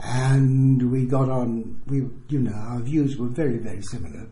[0.00, 1.82] and we got on.
[1.86, 1.98] We,
[2.30, 4.30] you know, our views were very, very similar.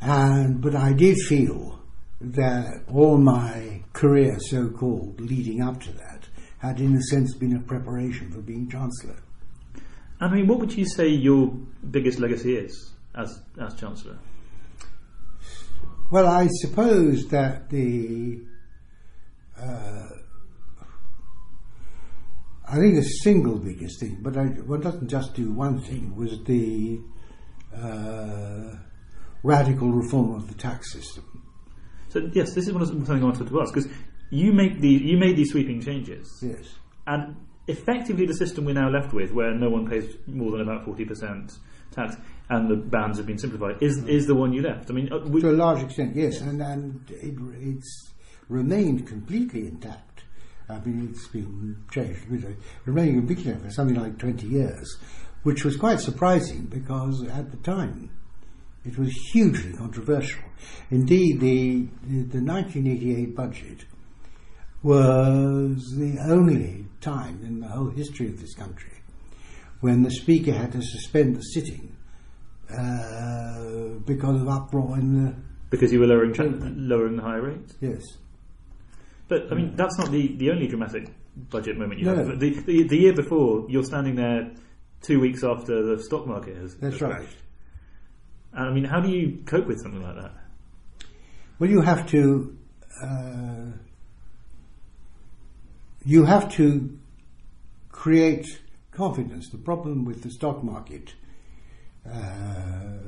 [0.00, 1.81] And but I did feel
[2.34, 7.56] that all my career, so called, leading up to that, had in a sense been
[7.56, 9.22] a preparation for being chancellor.
[10.20, 11.48] And I mean, what would you say your
[11.90, 14.18] biggest legacy is as as chancellor?
[16.10, 18.42] Well, I suppose that the
[19.58, 20.08] uh,
[22.68, 26.42] I think the single biggest thing, but I, one doesn't just do one thing, was
[26.44, 27.00] the
[27.76, 28.76] uh,
[29.42, 31.24] radical reform of the tax system.
[32.12, 33.90] So yes, this is one of- something I wanted to ask because
[34.30, 36.74] you make the you made these sweeping changes, Yes.
[37.06, 37.36] and
[37.68, 41.04] effectively the system we're now left with, where no one pays more than about forty
[41.04, 41.52] percent
[41.90, 42.16] tax,
[42.50, 44.90] and the bands have been simplified, is is the one you left.
[44.90, 48.12] I mean, uh, we, To a large extent, yes, and, and it, it's
[48.48, 50.24] remained completely intact.
[50.68, 52.20] I mean, it's been changed,
[52.86, 54.98] remained completely intact for something like 20 years,
[55.42, 58.10] which was quite surprising because at the time
[58.84, 60.42] it was hugely controversial.
[60.90, 63.84] Indeed, the, the, the 1988 budget
[64.82, 68.92] was the only time in the whole history of this country
[69.80, 71.94] when the Speaker had to suspend the sitting
[72.70, 75.34] uh, because of uproar in the
[75.70, 77.74] because you were lowering tra- lowering the higher rates.
[77.80, 78.02] yes.
[79.28, 81.08] But I mean, that's not the, the only dramatic
[81.48, 82.16] budget moment you No.
[82.16, 82.38] have.
[82.38, 84.52] The, the the year before, you're standing there
[85.00, 86.74] two weeks after the stock market has.
[86.76, 87.28] That's has right.
[88.54, 90.32] I mean, how do you cope with something like that?
[91.58, 92.56] Well, you have to
[93.02, 93.72] uh,
[96.04, 96.98] you have to
[97.90, 99.48] create confidence.
[99.50, 101.14] The problem with the stock market
[102.10, 102.98] uh,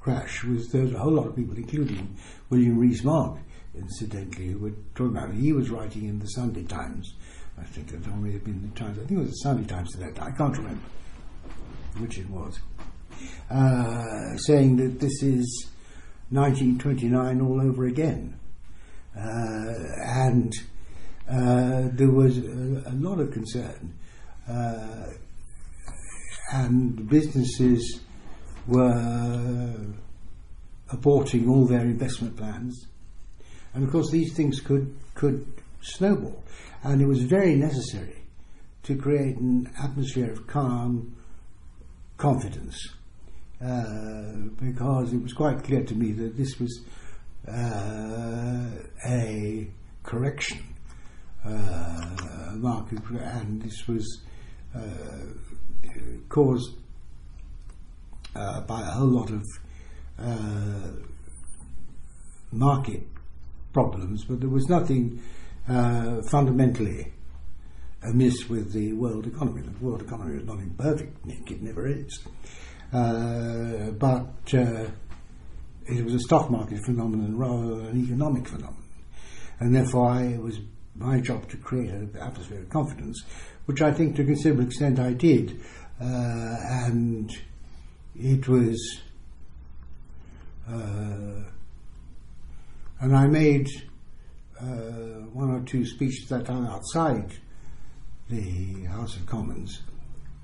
[0.00, 2.16] crash was there was a whole lot of people, including
[2.50, 3.38] William Rees-Mogg,
[3.74, 5.36] incidentally, who were talking about it.
[5.36, 7.14] He was writing in the Sunday Times.
[7.58, 8.98] I think it only had been the Times.
[8.98, 10.32] I think it was the Sunday Times at that time.
[10.32, 10.82] I can't remember
[11.98, 12.58] which it was.
[13.50, 15.66] Uh, saying that this is
[16.30, 18.36] 1929 all over again.
[19.16, 20.52] Uh, and
[21.30, 23.94] uh, there was a, a lot of concern.
[24.48, 25.10] Uh,
[26.52, 28.00] and businesses
[28.66, 29.76] were
[30.88, 32.86] aborting all their investment plans.
[33.74, 35.46] And of course, these things could, could
[35.82, 36.42] snowball.
[36.82, 38.22] And it was very necessary
[38.84, 41.14] to create an atmosphere of calm
[42.16, 42.88] confidence
[44.60, 46.82] because it was quite clear to me that this was
[47.48, 48.70] uh,
[49.06, 49.68] a
[50.02, 50.62] correction
[51.44, 54.20] uh, market, and this was
[54.74, 54.80] uh,
[56.28, 56.74] caused
[58.34, 59.42] uh, by a whole lot of
[60.18, 60.90] uh,
[62.52, 63.06] market
[63.72, 65.22] problems, but there was nothing
[65.68, 67.12] uh, fundamentally
[68.02, 69.62] amiss with the world economy.
[69.62, 72.26] The world economy is not in perfect nick, it never is.
[72.94, 74.86] Uh, but uh,
[75.86, 78.84] it was a stock market phenomenon rather than an economic phenomenon.
[79.58, 80.60] And therefore, I, it was
[80.94, 83.24] my job to create an atmosphere of confidence,
[83.66, 85.60] which I think to a considerable extent I did.
[86.00, 87.36] Uh, and
[88.14, 89.00] it was.
[90.70, 91.42] Uh,
[93.00, 93.66] and I made
[94.60, 94.64] uh,
[95.32, 97.32] one or two speeches that time outside
[98.30, 99.82] the House of Commons,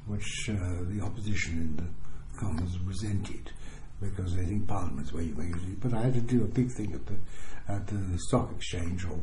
[0.07, 2.00] which the opposition in the
[2.41, 3.53] Commons resented
[4.01, 5.81] because they think Parliament's where you make it.
[5.81, 7.17] But I had to do a big thing at the
[7.69, 9.05] at the stock exchange.
[9.05, 9.21] Or,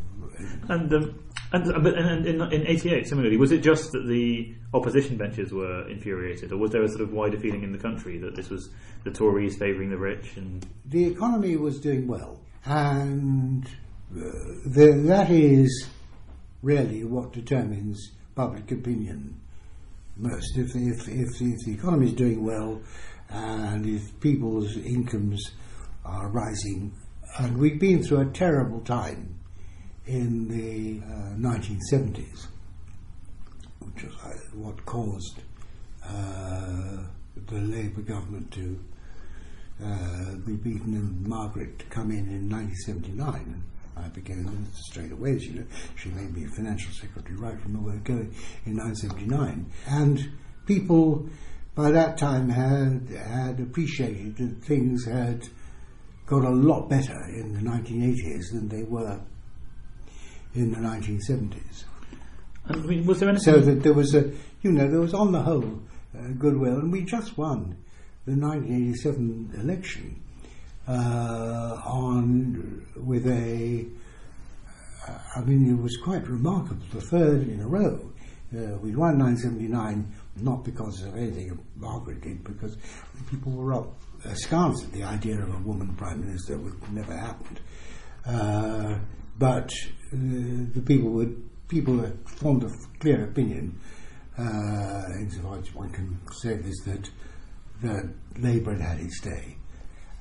[0.69, 1.19] and um,
[1.51, 5.51] and, uh, but, and in, in 88, similarly, was it just that the opposition benches
[5.51, 8.49] were infuriated, or was there a sort of wider feeling in the country that this
[8.49, 8.69] was
[9.03, 10.35] the Tories favouring the rich?
[10.35, 14.21] And the economy was doing well, and uh,
[14.65, 15.89] the, that is
[16.61, 19.39] really what determines public opinion
[20.19, 20.57] most.
[20.57, 22.81] If, if, if, if the economy is doing well,
[23.29, 25.51] and if people's incomes
[26.05, 26.93] are rising,
[27.39, 29.37] and we've been through a terrible time
[30.05, 32.47] in the uh, 1970s,
[33.79, 35.41] which was uh, what caused
[36.05, 37.03] uh,
[37.47, 38.79] the Labour government to
[39.83, 43.63] uh, be beaten and Margaret to come in in 1979.
[44.03, 45.39] I became a minister straight away.
[45.39, 45.61] She,
[45.95, 49.71] she made me a financial secretary right from the word go in 1979.
[49.87, 50.31] And
[50.65, 51.29] people
[51.75, 55.47] by that time had, had appreciated that things had
[56.25, 59.19] got a lot better in the 1980s than they were
[60.53, 61.83] in the 1970s.
[62.67, 63.53] I mean, was there anything?
[63.53, 64.31] So that there was a,
[64.61, 65.79] you know, there was on the whole
[66.17, 67.77] uh, goodwill, and we just won
[68.25, 70.21] the 1987 election
[70.87, 73.85] on with a.
[75.07, 78.11] Uh, mean, it was quite remarkable, the third in a row.
[78.53, 82.77] Uh, we won 1979 not because of anything Margaret did, because
[83.29, 83.93] people were up
[84.25, 87.59] askance at the idea of a woman prime minister, which never happened.
[88.25, 88.99] Uh,
[89.37, 89.69] but
[90.13, 90.17] uh,
[90.73, 92.69] the people would people formed a
[92.99, 93.77] clear opinion,
[94.37, 97.09] uh, insofar as one can say this, that
[97.81, 99.56] that Labour had had its day,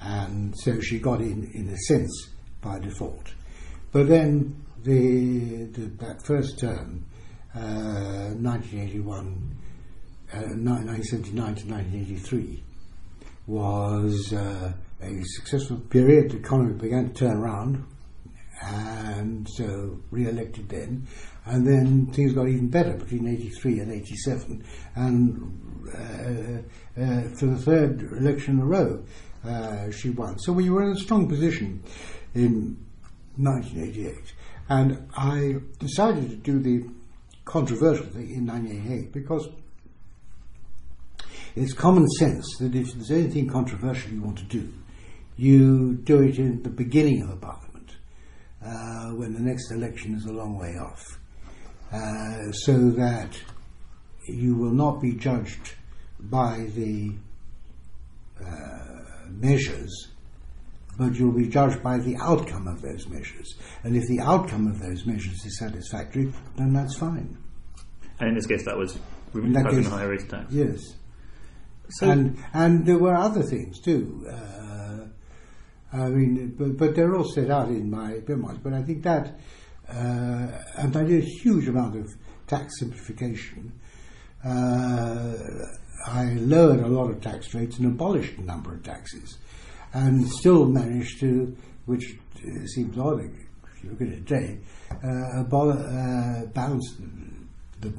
[0.07, 2.31] and so she got in in a sense
[2.61, 3.33] by default.
[3.93, 7.07] But then the, the that first term,
[7.53, 9.57] 1981,
[10.33, 12.63] uh, 1979 uh, to 1983
[13.47, 16.31] was uh, a successful period.
[16.31, 17.85] The economy began to turn around,
[18.63, 21.07] and so re-elected then,
[21.47, 27.59] and then things got even better between 83 and 87, and uh, uh, for the
[27.59, 29.05] third election in a row,
[29.47, 30.39] uh, she won.
[30.39, 31.83] So we were in a strong position
[32.35, 32.77] in
[33.37, 34.35] 1988,
[34.69, 36.89] and I decided to do the
[37.45, 39.49] controversial thing in 1988 because
[41.55, 44.73] it's common sense that if there's anything controversial you want to do,
[45.37, 47.91] you do it in the beginning of a parliament,
[48.65, 51.19] uh, when the next election is a long way off,
[51.93, 53.39] uh, so that
[54.27, 55.75] you will not be judged
[56.19, 57.13] by the
[58.45, 58.86] uh,
[59.31, 60.09] measures,
[60.99, 63.55] but you'll be judged by the outcome of those measures.
[63.85, 67.37] And if the outcome of those measures is satisfactory, then that's fine.
[68.19, 68.99] And in this case, that was
[69.35, 70.53] in that case, higher rate tax.
[70.53, 70.81] Yes.
[71.91, 74.27] So and and there were other things too.
[74.31, 75.07] Uh,
[75.93, 78.59] I mean, but, but they're all set out in my memoirs.
[78.59, 79.39] But I think that,
[79.89, 82.15] uh, and I did a huge amount of
[82.47, 83.73] tax simplification.
[84.45, 85.35] Uh,
[86.07, 89.39] I lowered a lot of tax rates and abolished a number of taxes,
[89.93, 92.17] and still managed to, which
[92.67, 94.59] seems odd if you look at it today,
[94.91, 96.97] uh, abol- uh, balance
[97.81, 97.93] the,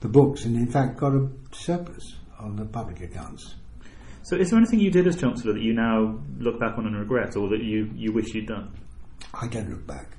[0.00, 3.54] the books, and in fact got a surplus on the public accounts.
[4.24, 6.96] So, is there anything you did as Chancellor that you now look back on and
[6.96, 8.72] regret, or that you, you wish you'd done?
[9.34, 10.16] I don't look back.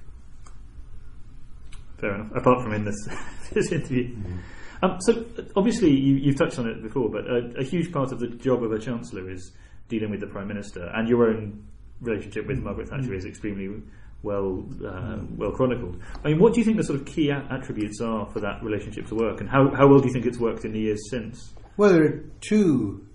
[1.99, 2.32] Fair enough.
[2.36, 3.08] Apart from in this
[3.54, 4.38] this interview, mm-hmm.
[4.84, 5.25] Um, so
[5.55, 8.63] obviously you, you've touched on it before, but a, a, huge part of the job
[8.63, 9.53] of a chancellor is
[9.88, 11.65] dealing with the prime minister, and your own
[12.01, 13.17] relationship with Margaret Thatcher mm.
[13.17, 13.81] is extremely
[14.23, 16.01] well uh, well chronicled.
[16.25, 18.61] I mean, what do you think the sort of key a- attributes are for that
[18.61, 20.99] relationship to work, and how how well do you think it's worked in the years
[21.09, 21.53] since?
[21.77, 23.07] Well, there are two.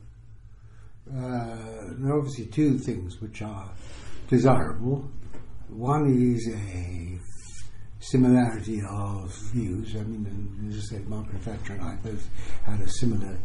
[1.06, 3.70] Uh, there are obviously two things which are
[4.28, 5.10] desirable.
[5.68, 7.18] One is a
[8.10, 9.94] similarity of views.
[9.96, 12.28] I mean, as I said, Margaret Thatcher and I both
[12.64, 13.38] had a similar,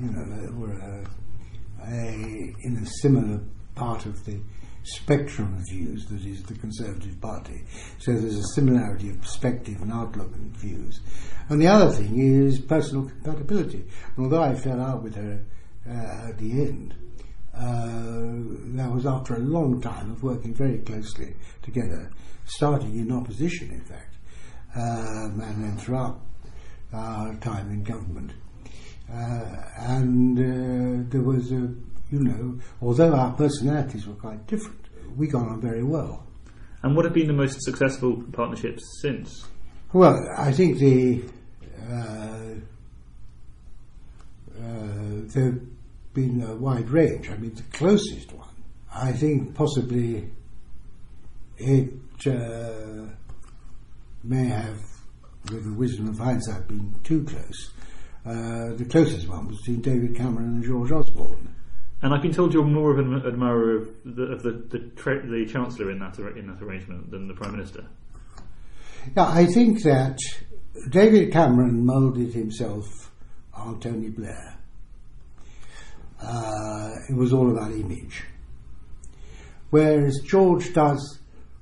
[0.00, 1.06] you know, were a,
[1.84, 3.40] a, in a similar
[3.74, 4.40] part of the
[4.86, 7.64] spectrum of views that is the Conservative Party.
[7.98, 11.00] So there's a similarity of perspective and outlook and views.
[11.48, 13.84] And the other thing is personal compatibility.
[14.16, 15.42] And although I fell out with her
[15.88, 17.15] uh, at the end, uh,
[17.56, 22.10] that was after a long time of working very closely together,
[22.44, 24.14] starting in opposition, in fact,
[24.74, 26.20] um, and then throughout
[26.92, 28.32] our time in government.
[29.10, 31.72] Uh, and uh, there was a
[32.10, 34.80] you know, although our personalities were quite different,
[35.16, 36.24] we got on very well.
[36.82, 39.46] And what have been the most successful partnerships since?
[39.92, 41.24] Well, I think the
[41.90, 42.54] uh,
[44.60, 45.60] uh, have
[46.16, 47.28] been a wide range.
[47.30, 48.48] I mean, the closest one,
[48.92, 50.30] I think possibly
[51.58, 51.92] it
[52.26, 53.04] uh,
[54.24, 54.80] may have,
[55.52, 57.70] with the wisdom of hindsight, been too close.
[58.24, 61.54] Uh, the closest one was between David Cameron and George Osborne.
[62.00, 65.26] And I've been told you're more of an admirer of the of the the, tra-
[65.26, 67.84] the chancellor in that in that arrangement than the prime minister.
[69.16, 70.18] Yeah, I think that
[70.90, 73.12] David Cameron moulded himself
[73.54, 74.55] on Tony Blair.
[76.20, 78.24] Uh, it was all about image,
[79.70, 81.18] whereas George does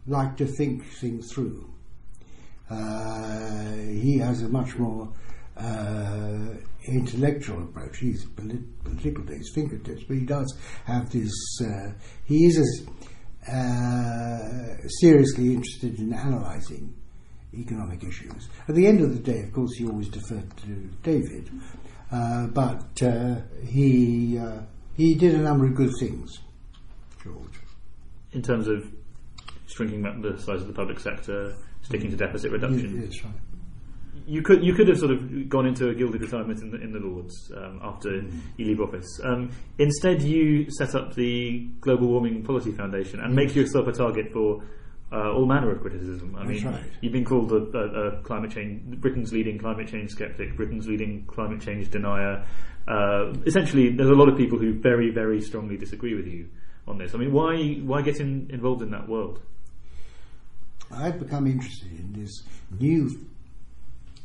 [0.07, 1.69] like to think things through.
[2.71, 5.13] Uh, he has a much more
[5.57, 6.55] uh,
[6.87, 7.99] intellectual approach.
[7.99, 11.33] He's polit- political to his fingertips, but he does have this.
[11.61, 11.93] Uh,
[12.25, 12.87] he is
[13.51, 16.95] uh, seriously interested in analysing
[17.53, 18.49] economic issues.
[18.69, 21.51] At the end of the day, of course, he always deferred to David,
[22.11, 23.37] but uh,
[23.67, 24.61] he uh,
[24.97, 26.39] he did a number of good things.
[27.23, 27.59] George,
[28.33, 28.87] in terms of
[29.67, 33.03] shrinking the size of the public sector, sticking to deficit reduction.
[33.03, 33.35] Yes, right
[34.27, 36.93] you could you could have sort of gone into a gilded retirement in the, in
[36.93, 38.41] the Lords um, after mm.
[38.57, 39.21] you leave office.
[39.23, 44.33] Um, instead, you set up the Global Warming Policy Foundation and make yourself a target
[44.33, 44.63] for
[45.15, 46.35] uh, all manner of criticism.
[46.37, 46.85] I That's mean, right.
[47.01, 51.25] you've been called a, a, a, climate change Britain's leading climate change skeptic, Britain's leading
[51.27, 52.45] climate change denier.
[52.89, 56.49] Uh, essentially, there's a lot of people who very very strongly disagree with you
[56.89, 57.15] on this.
[57.15, 59.41] I mean, why why get in, involved in that world?
[60.91, 62.43] I've become interested in this
[62.79, 63.09] new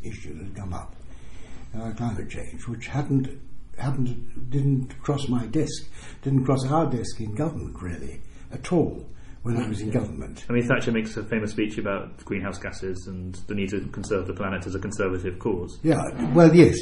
[0.04, 0.96] issue that had come up,
[1.78, 3.40] uh, climate change, which hadn't
[3.78, 5.88] happened didn't cross my desk,
[6.24, 8.22] didn't cross our desk in government really
[8.52, 9.06] at all
[9.44, 10.46] when I was in government.
[10.50, 14.28] I mean, Thatcher makes a famous speech about greenhouse gases and the need to conserve
[14.28, 15.80] the planet as a conservative cause.
[15.82, 16.02] Yeah,
[16.34, 16.78] well, yes.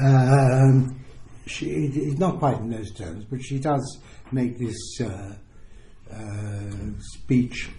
[0.00, 1.04] Um,
[1.46, 3.98] she, not quite in those terms, but she does
[4.32, 5.34] make this uh,
[6.12, 7.70] uh, speech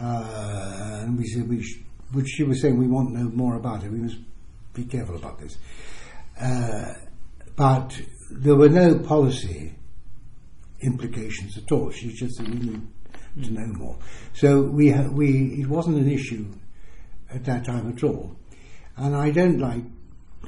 [0.00, 1.80] uh, and we said we sh-
[2.12, 3.90] which she was saying we want to know more about it.
[3.90, 4.18] We must
[4.72, 5.58] be careful about this.
[6.40, 6.94] Uh,
[7.56, 8.00] but
[8.30, 9.74] there were no policy
[10.80, 11.90] implications at all.
[11.90, 12.82] She just said we need
[13.42, 13.98] to know more.
[14.32, 16.46] So we ha- we it wasn't an issue
[17.30, 18.36] at that time at all.
[18.96, 19.82] And I don't like.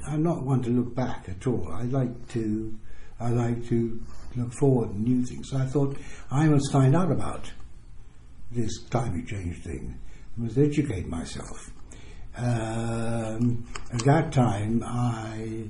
[0.06, 1.68] I'm not one to look back at all.
[1.72, 2.74] I like to.
[3.18, 4.00] I like to
[4.36, 5.50] look forward and new things.
[5.50, 5.96] So I thought
[6.30, 7.52] I must find out about
[8.50, 9.98] this climate change thing
[10.36, 11.70] I must educate myself.
[12.36, 15.68] Um, at that time, I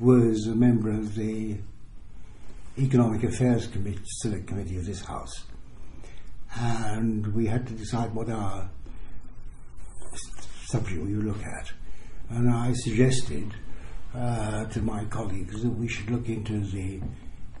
[0.00, 1.58] was a member of the
[2.78, 5.44] Economic Affairs Committee, Select Committee of this House,
[6.56, 8.68] and we had to decide what our
[10.66, 11.72] subject we would look at.
[12.30, 13.54] And I suggested
[14.14, 17.00] uh, to my colleagues that we should look into the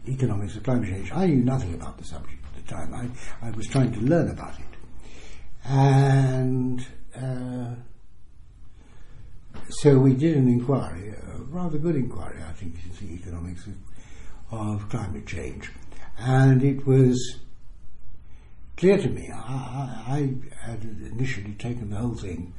[0.08, 1.12] economics of climate change.
[1.12, 2.94] I knew nothing about the subject at the time.
[2.94, 4.64] I, I was trying to learn about it.
[5.64, 6.86] And
[7.16, 7.74] uh,
[9.68, 13.74] so we did an inquiry, a rather good inquiry, I think, into the economics of,
[14.54, 15.70] of climate change.
[16.18, 17.38] And it was
[18.76, 22.54] clear to me, I, I, had initially taken the whole thing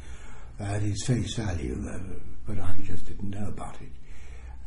[0.59, 1.99] at its face value, uh,
[2.47, 3.89] but I just didn't know about it.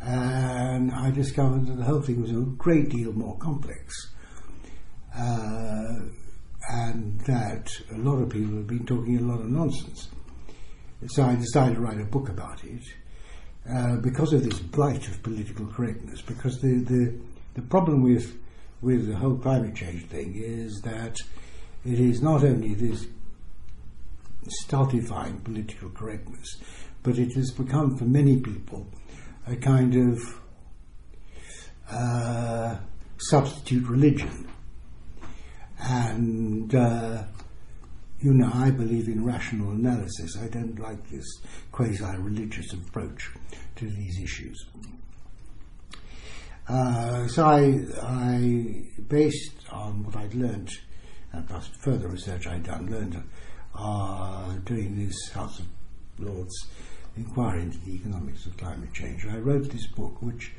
[0.00, 3.94] And I discovered that the whole thing was a great deal more complex
[5.16, 5.94] uh,
[6.70, 10.08] and that a lot of people have been talking a lot of nonsense.
[11.06, 12.82] so I decided to write a book about it
[13.70, 16.22] uh, because of this blight of political correctness.
[16.22, 17.14] Because the, the,
[17.54, 18.36] the problem with,
[18.80, 21.16] with the whole climate change thing is that
[21.84, 23.06] it is not only this
[24.48, 26.56] stultifying political correctness,
[27.02, 28.86] but it has become for many people
[29.46, 30.40] a kind of
[31.90, 32.76] uh,
[33.18, 34.48] substitute religion.
[35.80, 37.24] And, uh,
[38.20, 40.36] you know, I believe in rational analysis.
[40.40, 41.26] I don't like this
[41.70, 43.30] quasi religious approach
[43.76, 44.66] to these issues.
[46.68, 50.70] Uh, so I, I, based on what I'd learned,
[51.32, 53.22] and plus further research I'd done, learned
[53.74, 55.66] uh, doing this House of
[56.18, 56.54] Lords
[57.16, 59.26] inquiry into the economics of climate change.
[59.26, 60.52] I wrote this book, which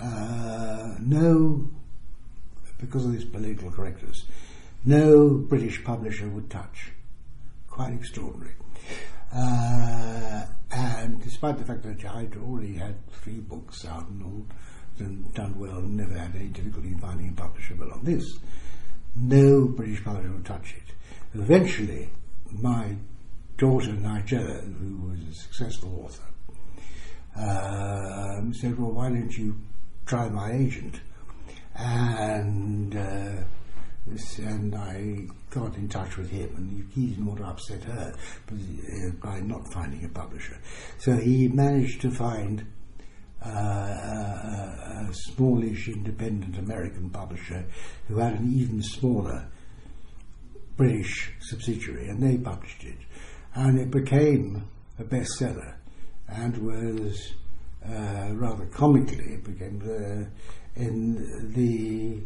[0.00, 1.70] uh, no,
[2.78, 4.26] because of this political correctness,
[4.84, 6.92] no British publisher would touch.
[7.68, 8.54] Quite extraordinary.
[9.32, 14.46] Uh, and despite the fact that I'd already had three books out and all
[15.00, 18.24] and done well and never had any difficulty in finding a publisher, but on this,
[19.16, 20.94] no British publisher would touch it.
[21.34, 22.10] Eventually,
[22.50, 22.96] my
[23.56, 26.24] daughter Nigella, who was a successful author,
[27.36, 29.56] uh, said, "Well, why don't you
[30.06, 31.00] try my agent?"
[31.76, 33.44] And uh,
[34.38, 38.14] and I got in touch with him, and he didn't want to upset her
[39.22, 40.58] by not finding a publisher.
[40.98, 42.66] So he managed to find
[43.44, 47.64] uh, a, a smallish independent American publisher
[48.08, 49.48] who had an even smaller
[50.76, 52.98] British subsidiary, and they published it.
[53.54, 55.74] And it became a bestseller
[56.28, 57.34] and was
[57.86, 60.28] uh, rather comically, it became the,
[60.76, 62.22] in the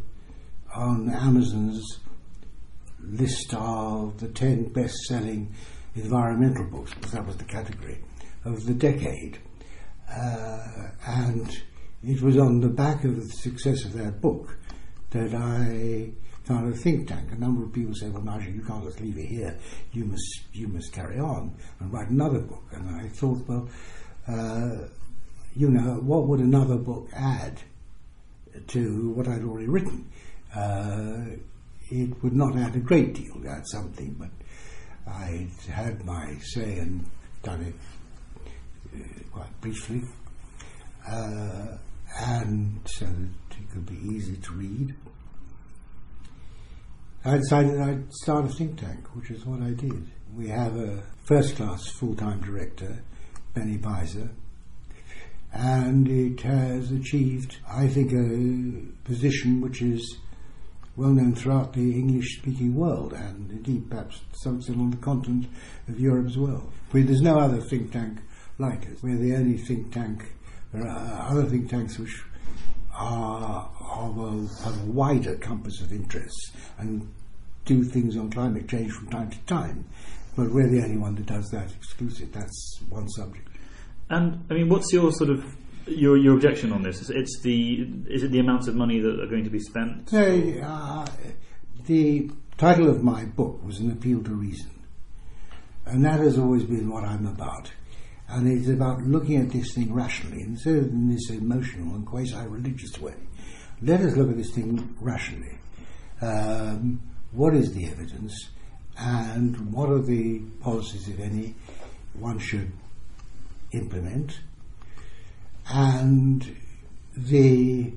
[0.74, 2.00] on Amazon's
[3.00, 5.52] list of the 10 best selling
[5.94, 7.98] environmental books, because that was the category
[8.44, 9.38] of the decade.
[10.10, 11.62] Uh, and
[12.02, 14.56] it was on the back of the success of that book
[15.10, 16.10] that I
[16.44, 17.30] found a think tank.
[17.32, 19.56] A number of people said, "Well, Nigel, you can't just leave it here.
[19.92, 23.68] You must, you must carry on and write another book." And I thought, well,
[24.26, 24.88] uh,
[25.54, 27.60] you know, what would another book add
[28.68, 30.08] to what I'd already written?
[30.54, 31.36] Uh,
[31.90, 34.30] it would not add a great deal, add something, but
[35.06, 37.04] I had my say and
[37.42, 37.74] done it
[38.94, 40.02] uh, quite briefly,
[41.08, 41.76] uh,
[42.20, 44.94] and so that it could be easy to read.
[47.24, 50.10] I decided I'd start a think tank, which is what I did.
[50.36, 53.02] We have a first class full time director,
[53.54, 54.28] Benny Peiser,
[55.52, 60.18] and it has achieved, I think, a position which is
[60.96, 65.46] well known throughout the English speaking world and indeed perhaps some still on the continent
[65.88, 66.70] of Europe as well.
[66.92, 68.18] there's no other think tank
[68.58, 69.02] like us.
[69.02, 70.32] We're the only think tank.
[70.72, 72.22] There are other think tanks which
[72.94, 77.08] are of a, of a wider compass of interests and
[77.64, 79.86] do things on climate change from time to time.
[80.36, 82.32] But we're the only one that does that exclusive.
[82.32, 83.48] That's one subject.
[84.10, 85.44] And I mean, what's your sort of
[85.86, 87.10] your your objection on this?
[87.10, 90.12] It's the is it the amounts of money that are going to be spent?
[90.12, 91.06] No, uh,
[91.86, 94.70] the title of my book was an appeal to reason,
[95.86, 97.72] and that has always been what I'm about.
[98.28, 102.98] And it's about looking at this thing rationally instead of in this emotional and quasi-religious
[102.98, 103.14] way.
[103.82, 105.58] Let us look at this thing rationally.
[106.22, 107.02] Um,
[107.32, 108.50] what is the evidence,
[108.96, 111.54] and what are the policies, if any,
[112.14, 112.72] one should
[113.72, 114.38] implement?
[115.70, 116.56] And
[117.16, 117.92] the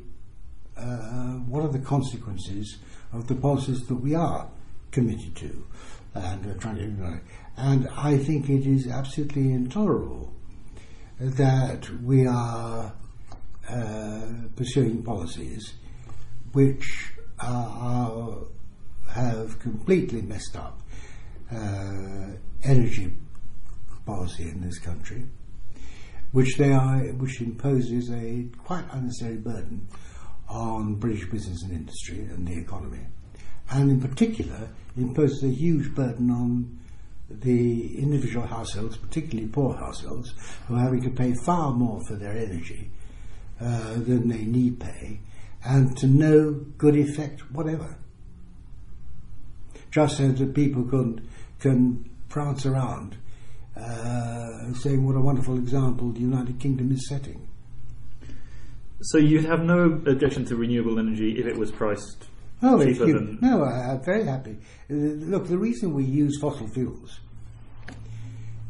[0.77, 2.77] uh, what are the consequences
[3.13, 4.49] of the policies that we are
[4.91, 5.65] committed to
[6.13, 7.23] and are trying to implement.
[7.57, 10.33] And I think it is absolutely intolerable
[11.19, 12.93] that we are
[13.69, 14.21] uh,
[14.55, 15.73] pursuing policies
[16.51, 18.37] which are,
[19.09, 20.81] have completely messed up
[21.51, 22.27] uh,
[22.63, 23.13] energy
[24.05, 25.25] policy in this country
[26.35, 29.87] which they are, which imposes a quite unnecessary burden
[30.49, 32.99] on British business and industry and the economy,
[33.71, 34.67] and in particular
[34.97, 36.77] imposes a huge burden on
[37.29, 40.33] the individual households, particularly poor households,
[40.67, 42.91] who are having to pay far more for their energy
[43.61, 45.17] uh, than they need pay,
[45.63, 47.95] and to no good effect whatever.
[49.89, 51.29] Just so that people can
[51.59, 53.15] can prance around
[53.77, 57.47] uh, saying what a wonderful example the United Kingdom is setting.
[59.01, 62.27] So you'd have no objection to renewable energy if it was priced
[62.63, 63.39] oh, cheaper you, than...
[63.41, 64.57] No, I'm very happy.
[64.89, 67.19] Uh, look, the reason we use fossil fuels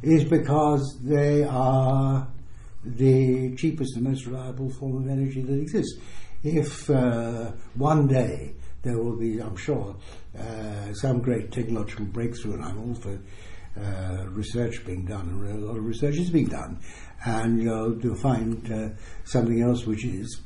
[0.02, 2.28] is because they are
[2.84, 5.98] the cheapest and most reliable form of energy that exists.
[6.44, 8.54] If uh, one day
[8.84, 9.96] there will be, I'm sure,
[10.38, 13.18] uh, some great technological breakthrough, and I'm all for
[13.78, 16.80] uh, research being done, a lot of research is being done,
[17.26, 18.90] and you'll, you'll find uh,
[19.24, 20.42] something else which is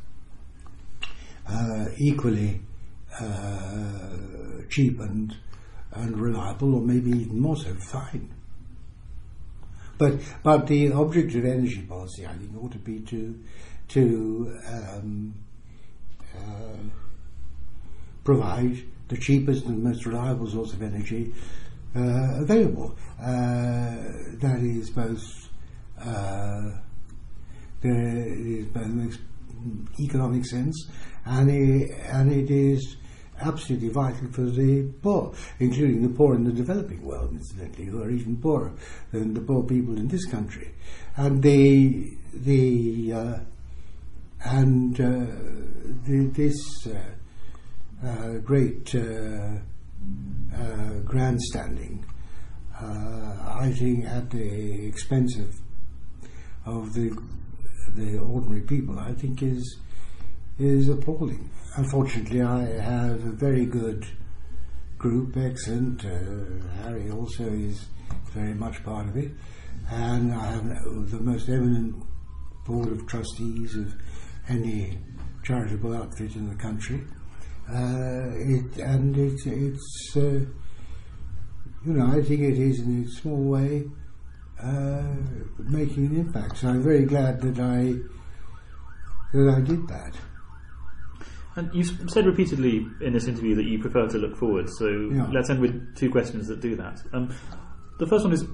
[1.47, 2.61] uh, equally
[3.19, 4.17] uh,
[4.69, 5.36] cheap and
[5.91, 8.32] and reliable, or maybe even more so, fine.
[9.97, 13.39] But but the object of energy policy, I think, ought to be to
[13.89, 15.34] to um,
[16.38, 16.77] uh,
[18.23, 21.34] provide the cheapest and most reliable source of energy
[21.95, 22.95] uh, available.
[23.19, 23.95] Uh,
[24.41, 25.49] that is both
[25.99, 26.71] uh,
[27.81, 29.17] there is both
[29.99, 30.89] economic sense
[31.25, 32.97] and it, and it is
[33.41, 38.09] absolutely vital for the poor, including the poor in the developing world, incidentally, who are
[38.09, 38.73] even poorer
[39.11, 40.73] than the poor people in this country.
[41.15, 43.39] And the the uh,
[44.45, 45.25] and uh,
[46.05, 48.95] the, this uh, uh great
[51.06, 52.06] grandstanding,
[52.80, 55.56] I think, at the expense of
[56.66, 57.16] of the
[57.95, 59.80] the ordinary people, I think is
[60.58, 61.50] is appalling.
[61.76, 64.06] Unfortunately, I have a very good
[64.97, 66.06] group, excellent.
[66.06, 66.10] Uh,
[66.84, 67.86] Harry also is
[68.34, 69.32] very much part of it,
[69.89, 70.68] and I have
[71.10, 72.04] the most eminent
[72.66, 73.93] board of trustees of
[74.47, 75.00] any
[75.43, 77.02] charitable outfit in the country.
[77.72, 80.22] Uh, it, and it, it's, uh,
[81.86, 83.84] you know, I think it is in a small way
[84.61, 85.03] uh,
[85.59, 86.57] making an impact.
[86.57, 87.93] So I'm very glad that I
[89.38, 90.13] that I did that.
[91.55, 94.67] And you said repeatedly in this interview that you prefer to look forward.
[94.78, 95.28] So Yeah.
[95.32, 97.01] let's end with two questions that do that.
[97.13, 97.30] Um,
[97.99, 98.45] the first one is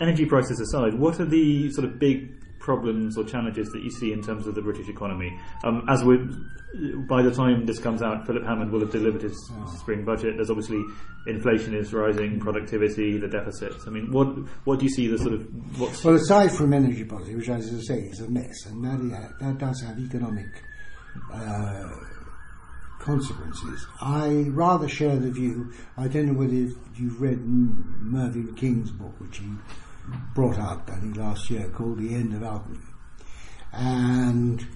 [0.00, 2.30] energy prices aside, what are the sort of big
[2.64, 5.38] problems or challenges that you see in terms of the British economy?
[5.64, 6.16] Um, as we,
[7.08, 9.36] by the time this comes out, Philip Hammond will have delivered his
[9.78, 10.36] spring budget.
[10.36, 10.82] There's obviously
[11.26, 13.86] inflation is rising, productivity, the deficits.
[13.86, 14.28] I mean, what
[14.64, 15.46] what do you see the sort of
[15.78, 18.98] what's Well, aside from energy policy, which, as I say, is a mess, and that,
[19.18, 20.46] i- that does have economic
[21.32, 21.90] uh,
[23.00, 25.70] consequences, I rather share the view.
[25.98, 29.46] I don't know whether you've read Mervyn King's book, which he
[30.34, 32.78] brought out, I think, last year, called The End of Alchemy.
[33.72, 34.66] And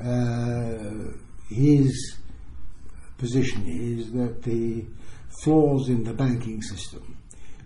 [0.00, 1.12] uh,
[1.48, 2.16] his
[3.18, 4.84] position is that the
[5.42, 7.18] flaws in the banking system,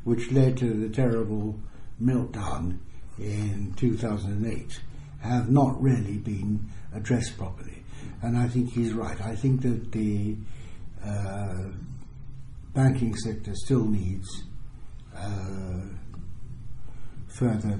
[0.04, 1.58] which led to the terrible
[2.02, 2.78] meltdown
[3.18, 4.80] in 2008,
[5.20, 7.82] have not really been addressed properly.
[8.22, 9.20] And I think he's right.
[9.20, 10.36] I think that the
[11.04, 11.68] uh,
[12.74, 14.28] banking sector still needs
[15.16, 15.80] uh,
[17.38, 17.78] further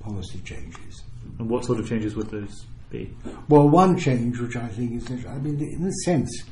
[0.00, 1.02] policy changes.
[1.38, 3.14] and what sort of changes would those be?
[3.48, 6.44] Well, one change which I think is, I mean, in a sense,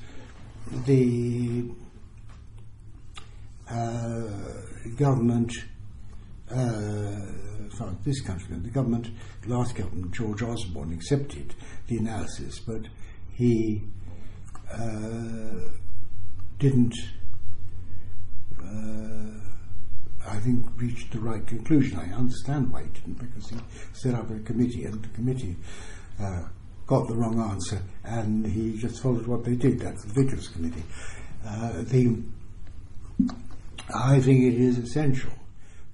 [0.87, 1.65] the
[3.71, 4.23] uh,
[4.97, 5.53] government,
[6.51, 7.17] uh,
[7.77, 9.09] sorry, this country, the government,
[9.47, 11.55] last government, George Osborne, accepted
[11.87, 12.83] the analysis, but
[13.33, 13.83] he
[14.73, 15.69] uh,
[16.59, 16.95] didn't,
[18.61, 19.48] uh,
[20.29, 21.99] I think, reach the right conclusion.
[21.99, 23.57] I understand why he didn't, because he
[23.93, 25.57] set up a committee, and the committee
[26.21, 26.43] uh,
[26.87, 29.81] got the wrong answer, and he just followed what they did.
[29.81, 30.85] That's the Vickers Committee.
[31.47, 32.23] Uh, the,
[33.95, 35.33] I think it is essential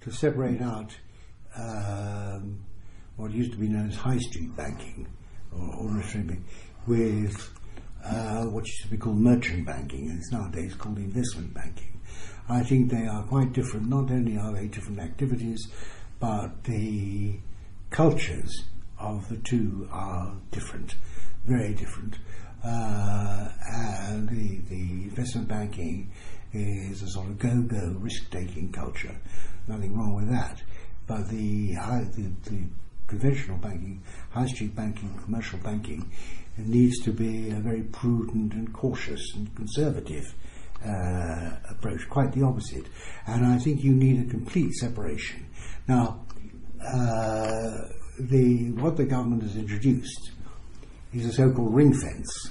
[0.02, 0.96] to separate out
[1.56, 2.64] um,
[3.16, 5.06] what used to be known as high street banking
[5.52, 6.44] or ordinary banking
[6.86, 7.50] with
[8.04, 11.93] uh, what used to be called merchant banking, and it's nowadays called investment banking.
[12.48, 13.88] I think they are quite different.
[13.88, 15.66] Not only are they different activities,
[16.20, 17.38] but the
[17.90, 18.64] cultures
[18.98, 20.94] of the two are different,
[21.46, 22.18] very different.
[22.62, 26.10] Uh, and the, the investment banking
[26.52, 29.14] is a sort of go-go risk-taking culture.
[29.66, 30.62] Nothing wrong with that.
[31.06, 32.64] But the, high, the, the
[33.06, 36.10] conventional banking, high street banking, commercial banking,
[36.56, 40.34] needs to be very prudent and cautious and conservative
[40.84, 42.86] uh, approach, quite the opposite.
[43.26, 45.46] And I think you need a complete separation.
[45.88, 46.24] Now,
[46.80, 50.32] uh, the what the government has introduced
[51.12, 52.50] is a so-called ring fence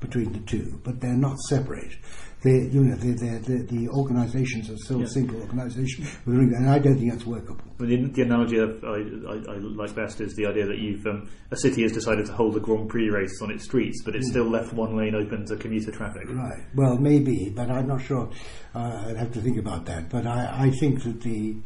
[0.00, 1.92] between the two, but they're not separate.
[2.40, 5.06] They, you know, they they the, the organisations are still Yeah.
[5.06, 7.64] a single organisation with a ring, and I don't think that's workable.
[7.80, 11.28] Mean, the, the analogy I, I, I like best is the idea that you've um,
[11.50, 14.28] a city has decided to hold a Grand Prix race on its streets, but it's
[14.30, 16.28] still left one lane open to commuter traffic.
[16.28, 16.62] Right.
[16.76, 18.30] Well, maybe, but I'm not sure.
[18.72, 20.08] Uh, I'd have to think about that.
[20.08, 21.56] But I, I think that the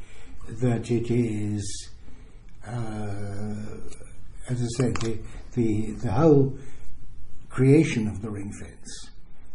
[0.61, 1.91] that it is,
[2.67, 3.55] uh,
[4.49, 5.19] as I said, the,
[5.53, 6.59] the, the whole
[7.49, 9.11] creation of the ring fence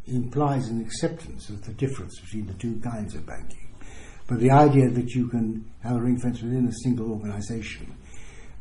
[0.08, 3.68] implies an acceptance of the difference between the two kinds of banking.
[4.28, 7.95] But the idea that you can have a ring fence within a single organisation,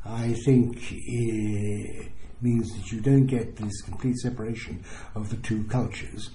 [0.04, 2.04] I think, uh,
[2.40, 4.84] means that you don't get this complete separation
[5.14, 6.30] of the two cultures,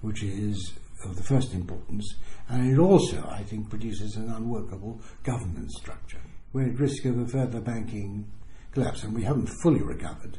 [0.00, 0.72] which is
[1.04, 2.14] of the first importance,
[2.48, 6.20] and it also, I think, produces an unworkable governance structure.
[6.52, 8.30] We're at risk of a further banking
[8.72, 10.38] collapse, and we haven't fully recovered.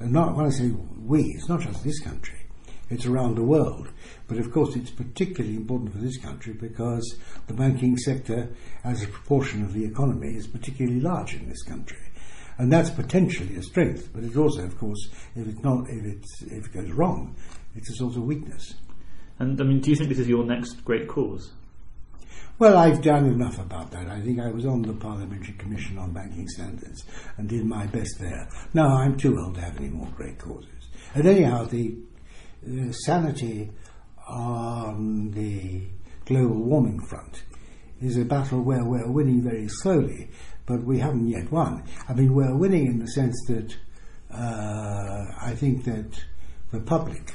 [0.00, 2.41] And not when I say we, it's not just this country
[2.92, 3.88] it's around the world.
[4.28, 7.16] But of course, it's particularly important for this country because
[7.46, 11.98] the banking sector, as a proportion of the economy, is particularly large in this country.
[12.58, 16.42] And that's potentially a strength, but it's also, of course, if it's not, if it's
[16.42, 17.34] if it goes wrong,
[17.74, 18.74] it's a sort of weakness.
[19.38, 21.52] And I mean, do you think this is your next great cause?
[22.58, 24.06] Well, I've done enough about that.
[24.06, 27.04] I think I was on the Parliamentary Commission on Banking Standards
[27.36, 28.48] and did my best there.
[28.74, 30.68] Now, I'm too old to have any more great causes.
[31.14, 31.96] And anyhow, the
[32.92, 33.70] sanity
[34.28, 35.82] on the
[36.24, 37.42] global warming front
[38.00, 40.28] is a battle where we're winning very slowly,
[40.66, 41.82] but we haven't yet won.
[42.08, 43.76] I mean, we're winning in the sense that
[44.32, 46.20] uh, I think that
[46.72, 47.32] the public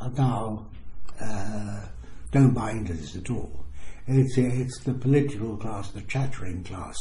[0.00, 0.66] are now
[1.20, 1.80] uh,
[2.30, 3.64] don't buy into this at all.
[4.06, 6.96] It's it's the political class, the chattering class,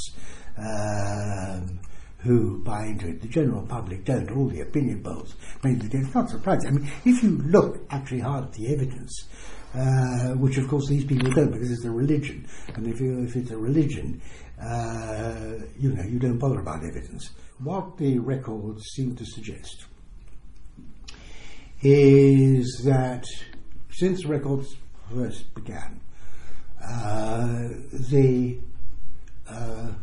[0.58, 1.80] um,
[2.28, 3.22] who buy into it.
[3.22, 4.30] The general public don't.
[4.32, 6.14] All the opinion polls make the difference.
[6.14, 6.68] Not surprising.
[6.68, 9.28] I mean, if you look actually hard at the evidence,
[9.74, 13.36] uh, which of course these people don't because it's a religion, and if, you, if
[13.36, 14.22] it's a religion,
[14.62, 17.30] uh, you know, you don't bother about evidence.
[17.64, 19.86] What the records seem to suggest
[21.82, 23.26] is that
[23.92, 24.76] since records
[25.14, 26.02] first began,
[26.84, 27.70] uh,
[28.12, 28.60] the
[29.50, 29.94] uh,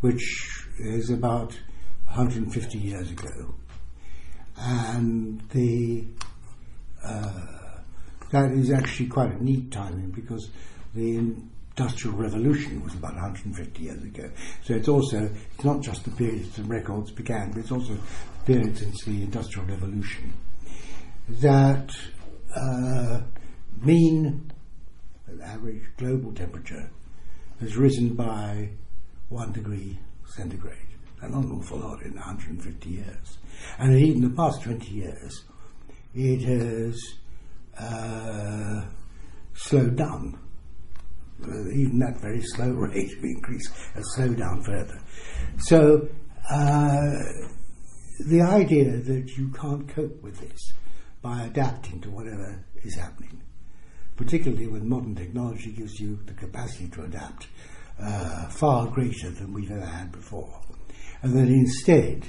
[0.00, 1.52] which is about
[2.06, 3.54] 150 years ago.
[4.56, 6.04] And the
[7.04, 7.32] uh,
[8.30, 10.50] that is actually quite a neat timing because
[10.94, 14.30] the Industrial Revolution was about 150 years ago.
[14.64, 18.52] So it's also it's not just the period since records began, but it's also the
[18.52, 20.32] period since the Industrial Revolution.
[21.28, 21.94] That
[22.54, 23.20] uh,
[23.80, 24.50] mean
[25.42, 26.90] average global temperature
[27.60, 28.70] has risen by
[29.28, 29.98] one degree
[30.34, 30.76] centigrade.
[31.20, 33.38] And not an awful lot in 150 years.
[33.78, 35.44] And in the past 20 years,
[36.14, 36.96] it has
[37.78, 38.82] uh,
[39.54, 40.38] slowed down.
[41.42, 45.00] Even that very slow rate of increase has slowed down further.
[45.58, 46.08] So
[46.50, 47.10] uh,
[48.26, 50.72] the idea that you can't cope with this
[51.22, 53.42] by adapting to whatever is happening,
[54.16, 57.48] particularly when modern technology gives you the capacity to adapt,
[58.00, 60.60] uh, far greater than we've ever had before.
[61.22, 62.26] And that instead,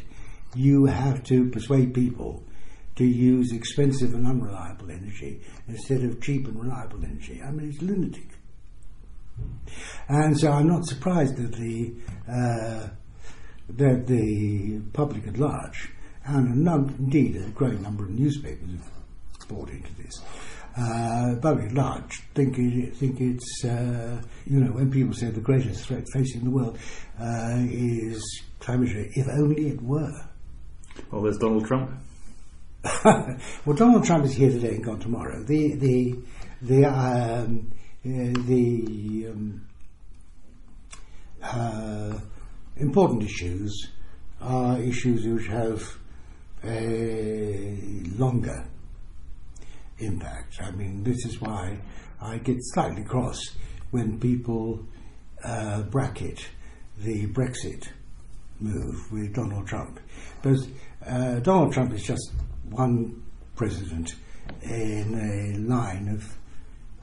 [0.56, 2.44] you have to persuade people
[2.96, 7.42] to use expensive and unreliable energy instead of cheap and reliable energy.
[7.42, 8.28] I mean, it's lunatic.
[10.10, 11.94] And so I'm not surprised that the
[12.28, 12.90] uh,
[13.70, 15.90] that the public at large,
[16.26, 16.68] and
[17.00, 20.22] indeed a growing number of newspapers have bought into this,
[20.80, 25.86] uh, very large, think, it, think it's, uh, you know, when people say the greatest
[25.86, 26.78] threat facing the world
[27.20, 30.28] uh, is climate change, if only it were.
[31.12, 31.92] Well, there's Donald Trump.
[33.04, 35.44] well, Donald Trump is here today and gone tomorrow.
[35.44, 36.20] The, the,
[36.62, 37.72] the, um,
[38.06, 39.68] uh, the um,
[41.44, 42.20] uh,
[42.78, 43.90] important issues
[44.40, 45.98] are issues which have
[46.64, 47.78] a
[48.18, 48.66] longer
[50.00, 50.62] impact.
[50.62, 51.80] I mean, this is why
[52.22, 53.40] I get slightly cross
[53.92, 54.86] when people
[55.44, 56.48] uh, bracket
[56.98, 57.88] the Brexit
[58.60, 60.00] move with Donald Trump.
[60.42, 60.68] Because
[61.06, 62.32] uh, Donald Trump is just
[62.70, 63.24] one
[63.56, 64.16] president
[64.64, 66.36] in a line of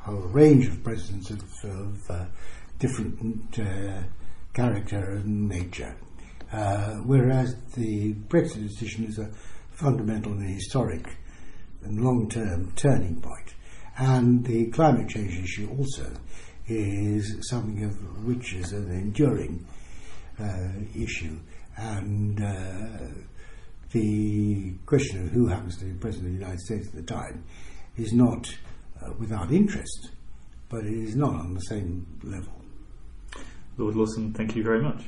[0.07, 2.25] a range of presidents of, of uh,
[2.79, 4.03] different uh,
[4.53, 5.97] character and nature.
[6.53, 9.29] Uh, whereas the Brexit decision is a
[9.73, 11.17] fundamental and historic
[11.87, 13.55] and long term turning point.
[13.99, 16.11] And the climate change issue also
[16.69, 19.67] is something of which is an enduring
[20.39, 21.39] uh, issue.
[21.77, 23.23] And uh,
[23.93, 27.45] the question of who happens to be President of the United States at the time
[27.97, 28.47] is not
[29.03, 30.11] uh, without interest,
[30.69, 32.53] but it is not on the same level.
[33.79, 35.05] Lord Lawson, thank you very much.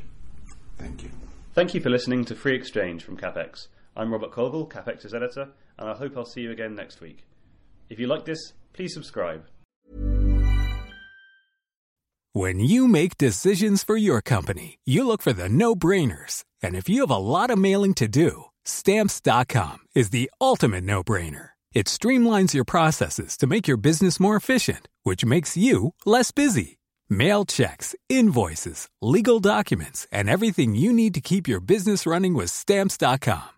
[0.78, 1.10] Thank you.
[1.54, 3.66] Thank you for listening to Free Exchange from CapX.
[3.96, 5.48] I'm Robert Colvile, CapX's editor,
[5.78, 7.24] and I hope I'll see you again next week.
[7.88, 9.44] If you like this, please subscribe.
[12.34, 16.44] When you make decisions for your company, you look for the no brainers.
[16.62, 21.02] And if you have a lot of mailing to do, stamps.com is the ultimate no
[21.02, 21.50] brainer.
[21.72, 26.78] It streamlines your processes to make your business more efficient, which makes you less busy.
[27.08, 32.50] Mail checks, invoices, legal documents, and everything you need to keep your business running with
[32.50, 33.57] stamps.com.